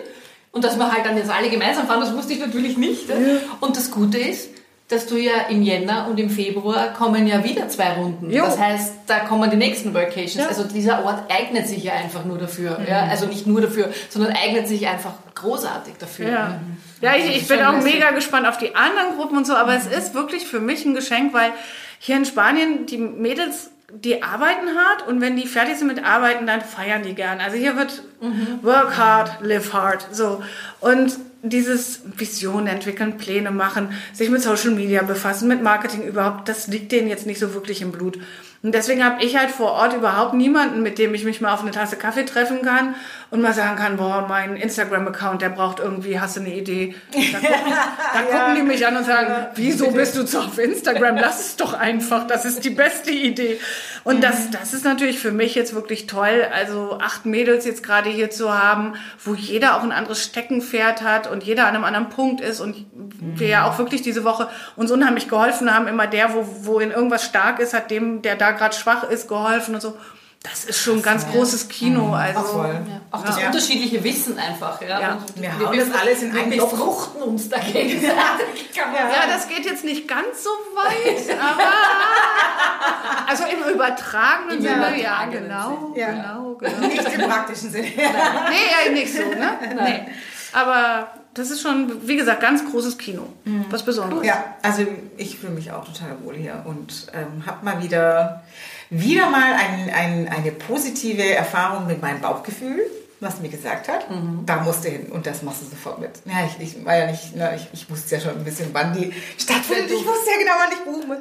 Und 0.52 0.64
dass 0.64 0.76
wir 0.76 0.92
halt 0.92 1.06
dann 1.06 1.16
jetzt 1.16 1.30
alle 1.30 1.48
gemeinsam 1.48 1.86
fahren, 1.86 2.00
das 2.00 2.14
wusste 2.14 2.34
ich 2.34 2.40
natürlich 2.40 2.76
nicht. 2.76 3.08
Ja. 3.08 3.16
Und 3.60 3.74
das 3.76 3.90
Gute 3.90 4.18
ist, 4.18 4.53
dass 4.94 5.06
du 5.06 5.16
ja 5.16 5.48
im 5.50 5.62
Jänner 5.62 6.06
und 6.08 6.18
im 6.18 6.30
Februar 6.30 6.92
kommen 6.92 7.26
ja 7.26 7.42
wieder 7.44 7.68
zwei 7.68 7.92
Runden. 7.92 8.30
Jo. 8.30 8.44
Das 8.44 8.58
heißt, 8.58 8.94
da 9.06 9.20
kommen 9.20 9.50
die 9.50 9.56
nächsten 9.56 9.92
Vacations. 9.92 10.36
Ja. 10.36 10.46
Also 10.46 10.64
dieser 10.64 11.04
Ort 11.04 11.30
eignet 11.30 11.68
sich 11.68 11.84
ja 11.84 11.92
einfach 11.92 12.24
nur 12.24 12.38
dafür. 12.38 12.78
Mhm. 12.78 12.86
Ja? 12.88 13.04
Also 13.10 13.26
nicht 13.26 13.46
nur 13.46 13.60
dafür, 13.60 13.90
sondern 14.08 14.32
eignet 14.32 14.68
sich 14.68 14.86
einfach 14.86 15.12
großartig 15.34 15.94
dafür. 15.98 16.28
Ja, 16.28 16.60
ja 17.00 17.16
ich, 17.16 17.36
ich 17.36 17.48
bin 17.48 17.60
auch 17.62 17.82
mega 17.82 18.12
gespannt 18.12 18.46
auf 18.46 18.56
die 18.56 18.74
anderen 18.74 19.16
Gruppen 19.16 19.36
und 19.36 19.46
so, 19.46 19.54
aber 19.54 19.72
mhm. 19.72 19.78
es 19.78 19.86
ist 19.86 20.14
wirklich 20.14 20.46
für 20.46 20.60
mich 20.60 20.84
ein 20.84 20.94
Geschenk, 20.94 21.34
weil 21.34 21.52
hier 21.98 22.16
in 22.16 22.24
Spanien 22.24 22.86
die 22.86 22.98
Mädels 22.98 23.70
die 23.92 24.22
arbeiten 24.22 24.68
hart 24.76 25.06
und 25.06 25.20
wenn 25.20 25.36
die 25.36 25.46
fertig 25.46 25.76
sind 25.76 25.86
mit 25.86 26.04
Arbeiten, 26.04 26.46
dann 26.46 26.62
feiern 26.62 27.02
die 27.02 27.14
gern. 27.14 27.40
Also 27.40 27.56
hier 27.56 27.76
wird 27.76 28.02
mhm. 28.20 28.58
work 28.62 28.96
hard, 28.96 29.40
live 29.40 29.72
hard. 29.72 30.08
So. 30.10 30.42
Und 30.80 31.16
dieses 31.44 32.00
Visionen 32.16 32.66
entwickeln, 32.66 33.18
Pläne 33.18 33.50
machen, 33.50 33.90
sich 34.12 34.30
mit 34.30 34.42
Social 34.42 34.70
Media 34.70 35.02
befassen, 35.02 35.48
mit 35.48 35.62
Marketing 35.62 36.02
überhaupt, 36.02 36.48
das 36.48 36.68
liegt 36.68 36.90
denen 36.90 37.08
jetzt 37.08 37.26
nicht 37.26 37.38
so 37.38 37.54
wirklich 37.54 37.82
im 37.82 37.92
Blut. 37.92 38.18
Und 38.62 38.74
deswegen 38.74 39.04
habe 39.04 39.22
ich 39.22 39.36
halt 39.36 39.50
vor 39.50 39.72
Ort 39.72 39.94
überhaupt 39.94 40.32
niemanden, 40.32 40.82
mit 40.82 40.98
dem 40.98 41.14
ich 41.14 41.24
mich 41.24 41.42
mal 41.42 41.52
auf 41.52 41.60
eine 41.60 41.70
Tasse 41.70 41.96
Kaffee 41.96 42.24
treffen 42.24 42.62
kann 42.62 42.94
und 43.34 43.40
mal 43.40 43.52
sagen 43.52 43.74
kann, 43.74 43.96
boah, 43.96 44.26
mein 44.28 44.54
Instagram-Account, 44.54 45.42
der 45.42 45.48
braucht 45.48 45.80
irgendwie, 45.80 46.20
hast 46.20 46.36
du 46.36 46.40
eine 46.40 46.54
Idee? 46.54 46.94
Da 47.10 47.18
gucken, 47.40 47.72
da 48.12 48.22
gucken 48.30 48.54
die 48.54 48.62
mich 48.62 48.86
an 48.86 48.96
und 48.96 49.04
sagen, 49.04 49.48
wieso 49.56 49.90
bist 49.90 50.16
du 50.16 50.24
zu 50.24 50.38
auf 50.38 50.56
Instagram? 50.56 51.16
Lass 51.16 51.40
es 51.40 51.56
doch 51.56 51.74
einfach, 51.74 52.28
das 52.28 52.44
ist 52.44 52.64
die 52.64 52.70
beste 52.70 53.10
Idee. 53.10 53.58
Und 54.04 54.22
das, 54.22 54.50
das 54.50 54.72
ist 54.72 54.84
natürlich 54.84 55.18
für 55.18 55.32
mich 55.32 55.56
jetzt 55.56 55.74
wirklich 55.74 56.06
toll, 56.06 56.46
also 56.54 57.00
acht 57.00 57.26
Mädels 57.26 57.64
jetzt 57.64 57.82
gerade 57.82 58.08
hier 58.08 58.30
zu 58.30 58.56
haben, 58.56 58.94
wo 59.24 59.34
jeder 59.34 59.78
auch 59.78 59.82
ein 59.82 59.90
anderes 59.90 60.22
Steckenpferd 60.22 61.02
hat 61.02 61.26
und 61.28 61.42
jeder 61.42 61.66
an 61.66 61.74
einem 61.74 61.82
anderen 61.82 62.10
Punkt 62.10 62.40
ist 62.40 62.60
und 62.60 62.86
wir 62.94 63.48
ja 63.48 63.68
auch 63.68 63.78
wirklich 63.78 64.02
diese 64.02 64.22
Woche 64.22 64.48
uns 64.76 64.92
unheimlich 64.92 65.28
geholfen 65.28 65.74
haben, 65.74 65.88
immer 65.88 66.06
der, 66.06 66.34
wo, 66.34 66.46
wo 66.60 66.78
in 66.78 66.92
irgendwas 66.92 67.24
stark 67.24 67.58
ist, 67.58 67.74
hat 67.74 67.90
dem, 67.90 68.22
der 68.22 68.36
da 68.36 68.52
gerade 68.52 68.76
schwach 68.76 69.02
ist, 69.10 69.26
geholfen 69.26 69.74
und 69.74 69.80
so. 69.80 69.98
Das 70.44 70.62
ist 70.64 70.78
schon 70.78 70.96
ein 70.98 71.02
ganz 71.02 71.26
großes 71.26 71.68
Kino. 71.70 72.12
Also, 72.12 72.38
Ach, 72.40 72.44
voll. 72.44 72.74
Ja. 72.86 73.00
Auch 73.10 73.24
das 73.24 73.40
Ja. 73.40 73.46
unterschiedliche 73.46 74.04
Wissen 74.04 74.38
einfach. 74.38 74.80
Ja. 74.82 75.00
Ja. 75.00 75.12
Und 75.14 75.40
Wir 75.42 75.58
hauen 75.58 75.78
das 75.78 76.00
alles 76.00 76.22
in 76.22 76.34
wir 76.34 76.42
einen 76.42 76.58
Topf. 76.58 76.70
befruchten 76.72 77.22
uns 77.22 77.48
da 77.48 77.58
gegenseitig. 77.58 78.70
Ja, 78.76 79.26
das 79.26 79.48
geht 79.48 79.64
jetzt 79.64 79.84
nicht 79.84 80.06
ganz 80.06 80.44
so 80.44 80.50
weit, 80.76 81.38
aber 81.40 83.26
also 83.26 83.44
im 83.44 83.74
übertragenen 83.74 84.58
Im 84.58 84.62
Sinne, 84.62 85.00
ja, 85.02 85.24
genau, 85.24 85.92
Ja. 85.96 86.10
genau, 86.10 86.54
genau. 86.60 86.86
Nicht 86.88 87.08
im 87.08 87.28
praktischen 87.28 87.70
Sinne. 87.70 87.86
Nee, 87.88 88.04
ja, 88.04 88.92
nicht 88.92 89.12
so, 89.14 89.22
ne? 89.22 89.58
Nee. 89.82 90.06
Aber 90.52 91.08
das 91.34 91.50
ist 91.50 91.60
schon, 91.60 92.08
wie 92.08 92.16
gesagt, 92.16 92.40
ganz 92.40 92.64
großes 92.70 92.96
Kino. 92.96 93.22
Was 93.70 93.84
Besonderes. 93.84 94.26
Ja, 94.26 94.56
also 94.62 94.86
ich 95.16 95.38
fühle 95.38 95.52
mich 95.52 95.72
auch 95.72 95.84
total 95.84 96.16
wohl 96.22 96.34
hier 96.36 96.62
und 96.64 97.08
ähm, 97.12 97.44
habe 97.46 97.64
mal 97.64 97.82
wieder, 97.82 98.44
wieder 98.90 99.28
mal 99.28 99.54
ein, 99.54 99.90
ein, 99.92 100.28
eine 100.28 100.52
positive 100.52 101.34
Erfahrung 101.34 101.86
mit 101.86 102.00
meinem 102.00 102.20
Bauchgefühl, 102.20 102.80
was 103.24 103.40
mir 103.40 103.48
gesagt 103.48 103.88
hat. 103.88 104.06
Da 104.46 104.56
musst 104.58 104.84
du 104.84 104.90
hin 104.90 105.06
und 105.10 105.26
das 105.26 105.42
machst 105.42 105.62
du 105.62 105.66
sofort 105.66 105.98
mit. 105.98 106.10
Ja, 106.26 106.46
ich, 106.46 106.62
ich 106.62 106.84
war 106.84 106.96
ja 106.96 107.06
nicht, 107.06 107.34
ne, 107.34 107.56
ich, 107.56 107.66
ich 107.72 107.90
wusste 107.90 108.14
ja 108.14 108.20
schon 108.20 108.32
ein 108.32 108.44
bisschen, 108.44 108.68
wann 108.72 108.92
die 108.92 109.12
stattfindet. 109.38 109.86
Ich 109.86 110.06
wusste 110.06 110.30
ja 110.30 110.38
genau, 110.38 110.52
wann 110.58 110.72
ich 110.72 110.84
buchen 110.84 111.08
muss. 111.08 111.18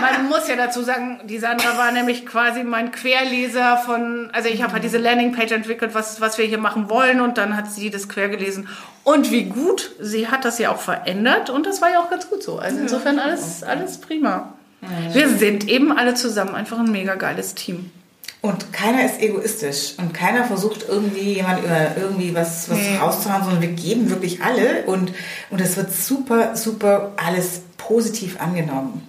Man 0.00 0.28
muss 0.28 0.48
ja 0.48 0.56
dazu 0.56 0.82
sagen, 0.82 1.20
die 1.24 1.38
Sandra 1.38 1.76
war 1.76 1.92
nämlich 1.92 2.26
quasi 2.26 2.64
mein 2.64 2.90
Querleser 2.90 3.76
von, 3.76 4.30
also 4.32 4.48
ich 4.48 4.62
habe 4.62 4.72
halt 4.72 4.84
diese 4.84 4.98
Landingpage 4.98 5.52
entwickelt, 5.52 5.94
was, 5.94 6.20
was 6.20 6.38
wir 6.38 6.46
hier 6.46 6.58
machen 6.58 6.88
wollen 6.88 7.20
und 7.20 7.38
dann 7.38 7.56
hat 7.56 7.70
sie 7.70 7.90
das 7.90 8.08
quer 8.08 8.28
gelesen. 8.28 8.68
Und 9.04 9.30
wie 9.30 9.44
gut, 9.44 9.94
sie 10.00 10.28
hat 10.28 10.44
das 10.44 10.58
ja 10.58 10.72
auch 10.72 10.80
verändert 10.80 11.50
und 11.50 11.66
das 11.66 11.82
war 11.82 11.90
ja 11.90 12.00
auch 12.00 12.10
ganz 12.10 12.28
gut 12.28 12.42
so. 12.42 12.58
Also 12.58 12.78
insofern 12.78 13.18
alles, 13.18 13.62
alles 13.62 13.98
prima. 13.98 14.54
Wir 15.12 15.28
sind 15.28 15.68
eben 15.68 15.92
alle 15.92 16.14
zusammen 16.14 16.54
einfach 16.56 16.78
ein 16.78 16.90
mega 16.90 17.14
geiles 17.14 17.54
Team. 17.54 17.90
Und 18.42 18.72
keiner 18.72 19.04
ist 19.06 19.20
egoistisch 19.20 19.94
und 19.98 20.12
keiner 20.12 20.44
versucht 20.44 20.84
irgendwie 20.88 21.34
jemand 21.34 21.62
über 21.62 21.96
irgendwie 21.96 22.34
was, 22.34 22.68
was 22.68 22.76
Nee. 22.76 22.96
rauszuhauen, 22.96 23.44
sondern 23.44 23.62
wir 23.62 23.70
geben 23.70 24.10
wirklich 24.10 24.42
alle 24.42 24.82
und, 24.86 25.12
und 25.50 25.60
es 25.60 25.76
wird 25.76 25.92
super, 25.92 26.56
super 26.56 27.12
alles 27.16 27.62
positiv 27.78 28.40
angenommen. 28.40 29.06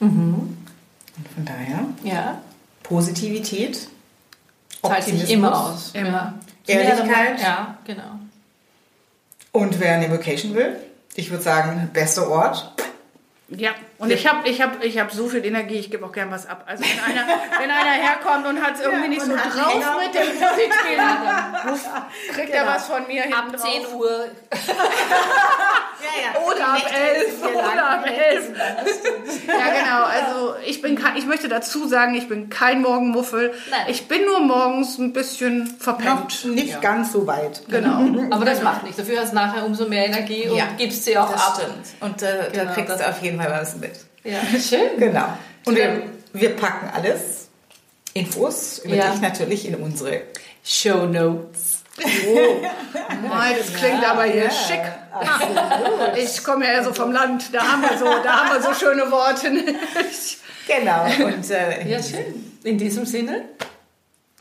Und 0.00 0.56
von 1.34 1.44
daher, 1.44 1.84
Ja, 2.02 2.42
Positivität, 2.82 3.88
zahlt 4.82 5.04
sich 5.04 5.30
immer 5.30 5.56
aus. 5.70 5.90
Immer. 5.94 6.34
Ehrlichkeit. 6.66 7.40
Ja, 7.40 7.78
genau. 7.84 8.18
Und 9.52 9.78
wer 9.80 9.94
eine 9.94 10.10
Vacation 10.10 10.54
will, 10.54 10.76
ich 11.14 11.30
würde 11.30 11.42
sagen, 11.42 11.90
bester 11.92 12.28
Ort. 12.28 12.72
Ja, 13.48 13.70
und 13.98 14.10
ich 14.12 14.26
habe 14.28 14.48
ich 14.48 14.60
hab, 14.62 14.82
ich 14.84 14.98
hab 14.98 15.10
so 15.12 15.28
viel 15.28 15.44
Energie, 15.44 15.74
ich 15.78 15.90
gebe 15.90 16.04
auch 16.06 16.12
gern 16.12 16.30
was 16.30 16.46
ab. 16.46 16.62
Also 16.66 16.84
wenn 16.84 17.14
einer, 17.16 17.26
wenn 17.60 17.70
einer 17.70 17.90
herkommt 17.92 18.46
und 18.46 18.62
hat 18.62 18.74
es 18.76 18.80
irgendwie 18.80 19.08
nicht 19.08 19.22
so 19.22 19.32
drauf 19.34 19.72
Hänger. 19.74 19.96
mit 19.98 20.14
dem 20.14 21.70
ruft- 21.72 21.90
kriegt 22.34 22.50
er 22.54 22.66
was 22.66 22.86
von 22.86 23.06
mir 23.06 23.22
hinten 23.22 23.34
Ab 23.36 23.52
drauf. 23.52 23.62
10 23.70 23.94
Uhr. 23.94 24.24
Ja, 26.00 26.40
Oder 26.40 26.68
ab 26.74 26.82
elf, 26.94 27.42
oder 27.54 27.90
ab 27.90 28.04
elf. 28.06 28.50
Ja, 29.46 29.80
genau. 29.80 30.04
Also 30.04 30.54
ich 30.64 30.80
bin 30.80 30.96
kein, 30.96 31.16
ich 31.16 31.26
möchte 31.26 31.48
dazu 31.48 31.86
sagen, 31.88 32.14
ich 32.14 32.28
bin 32.28 32.48
kein 32.48 32.82
Morgenmuffel. 32.82 33.52
Nein. 33.70 33.80
Ich 33.88 34.06
bin 34.08 34.24
nur 34.24 34.40
morgens 34.40 34.98
ein 34.98 35.12
bisschen 35.12 35.64
Noch 35.64 35.70
verpennt. 35.80 36.44
nicht 36.46 36.80
ganz 36.80 37.12
so 37.12 37.26
weit. 37.26 37.62
Genau. 37.68 38.04
Aber 38.30 38.44
das 38.44 38.62
macht 38.62 38.82
nichts. 38.84 38.96
Dafür 38.98 39.20
hast 39.20 39.30
du 39.32 39.36
nachher 39.36 39.64
umso 39.64 39.86
mehr 39.86 40.06
Energie 40.06 40.48
und 40.48 40.56
Ja, 40.56 40.68
gibst 40.76 41.04
sie 41.04 41.16
auch 41.18 41.30
ab. 41.32 41.60
Und 42.00 42.22
äh, 42.22 42.50
da 42.52 42.60
Genau, 42.62 42.72
kriegst 42.74 42.90
das- 42.90 42.98
du 42.98 43.08
auf 43.08 43.22
jeden 43.22 43.40
Fall 43.40 43.50
was 43.50 43.76
mit. 43.76 43.87
Ja, 44.24 44.40
schön. 44.60 44.98
Genau. 44.98 45.36
Und 45.66 45.76
wir, 45.76 46.02
wir 46.32 46.56
packen 46.56 46.88
alles, 46.94 47.48
Infos 48.14 48.78
über 48.80 48.94
Ja. 48.94 49.10
dich 49.10 49.20
natürlich 49.20 49.66
in 49.68 49.74
unsere 49.76 50.22
Show 50.64 51.06
Notes. 51.06 51.82
Mei, 53.28 53.54
das 53.58 53.74
klingt 53.74 54.08
aber 54.08 54.24
hier 54.24 54.50
schick. 54.50 54.80
Ah, 55.12 56.12
Ich 56.16 56.42
komme 56.44 56.64
ja 56.72 56.82
so 56.84 56.92
vom 56.92 57.10
Land. 57.12 57.52
Da 57.52 57.60
haben 57.62 57.82
wir 57.82 57.98
so, 57.98 58.04
da 58.22 58.44
haben 58.44 58.54
wir 58.54 58.62
so 58.62 58.72
schöne 58.74 59.10
Worte. 59.10 59.50
Genau. 60.68 61.04
Und 61.26 61.50
äh, 61.50 61.88
Ja, 61.88 62.02
schön. 62.02 62.56
In 62.64 62.78
diesem 62.78 63.04
Sinne 63.06 63.46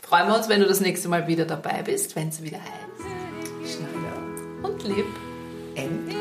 freuen 0.01 0.27
wir 0.27 0.35
uns, 0.35 0.49
wenn 0.49 0.59
du 0.59 0.67
das 0.67 0.81
nächste 0.81 1.07
Mal 1.07 1.27
wieder 1.27 1.45
dabei 1.45 1.81
bist, 1.83 2.15
wenn 2.15 2.29
es 2.29 2.41
wieder 2.43 2.57
heißt. 2.57 3.75
Schneider. 3.77 4.69
Und 4.69 4.83
lieb. 4.83 5.05
End. 5.75 6.15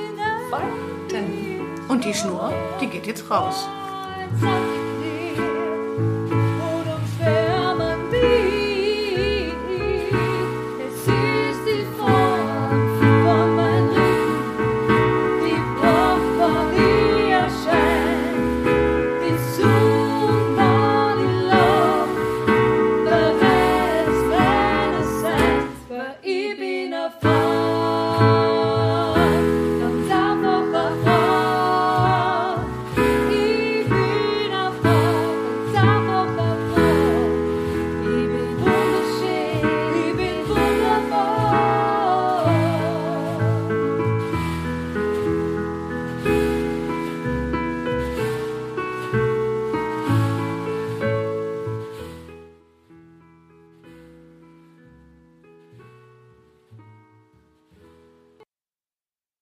Und 1.89 2.05
die 2.05 2.15
Schnur, 2.15 2.53
die 2.81 2.89
geht 2.89 3.07
jetzt 3.07 3.31
raus. 3.31 3.69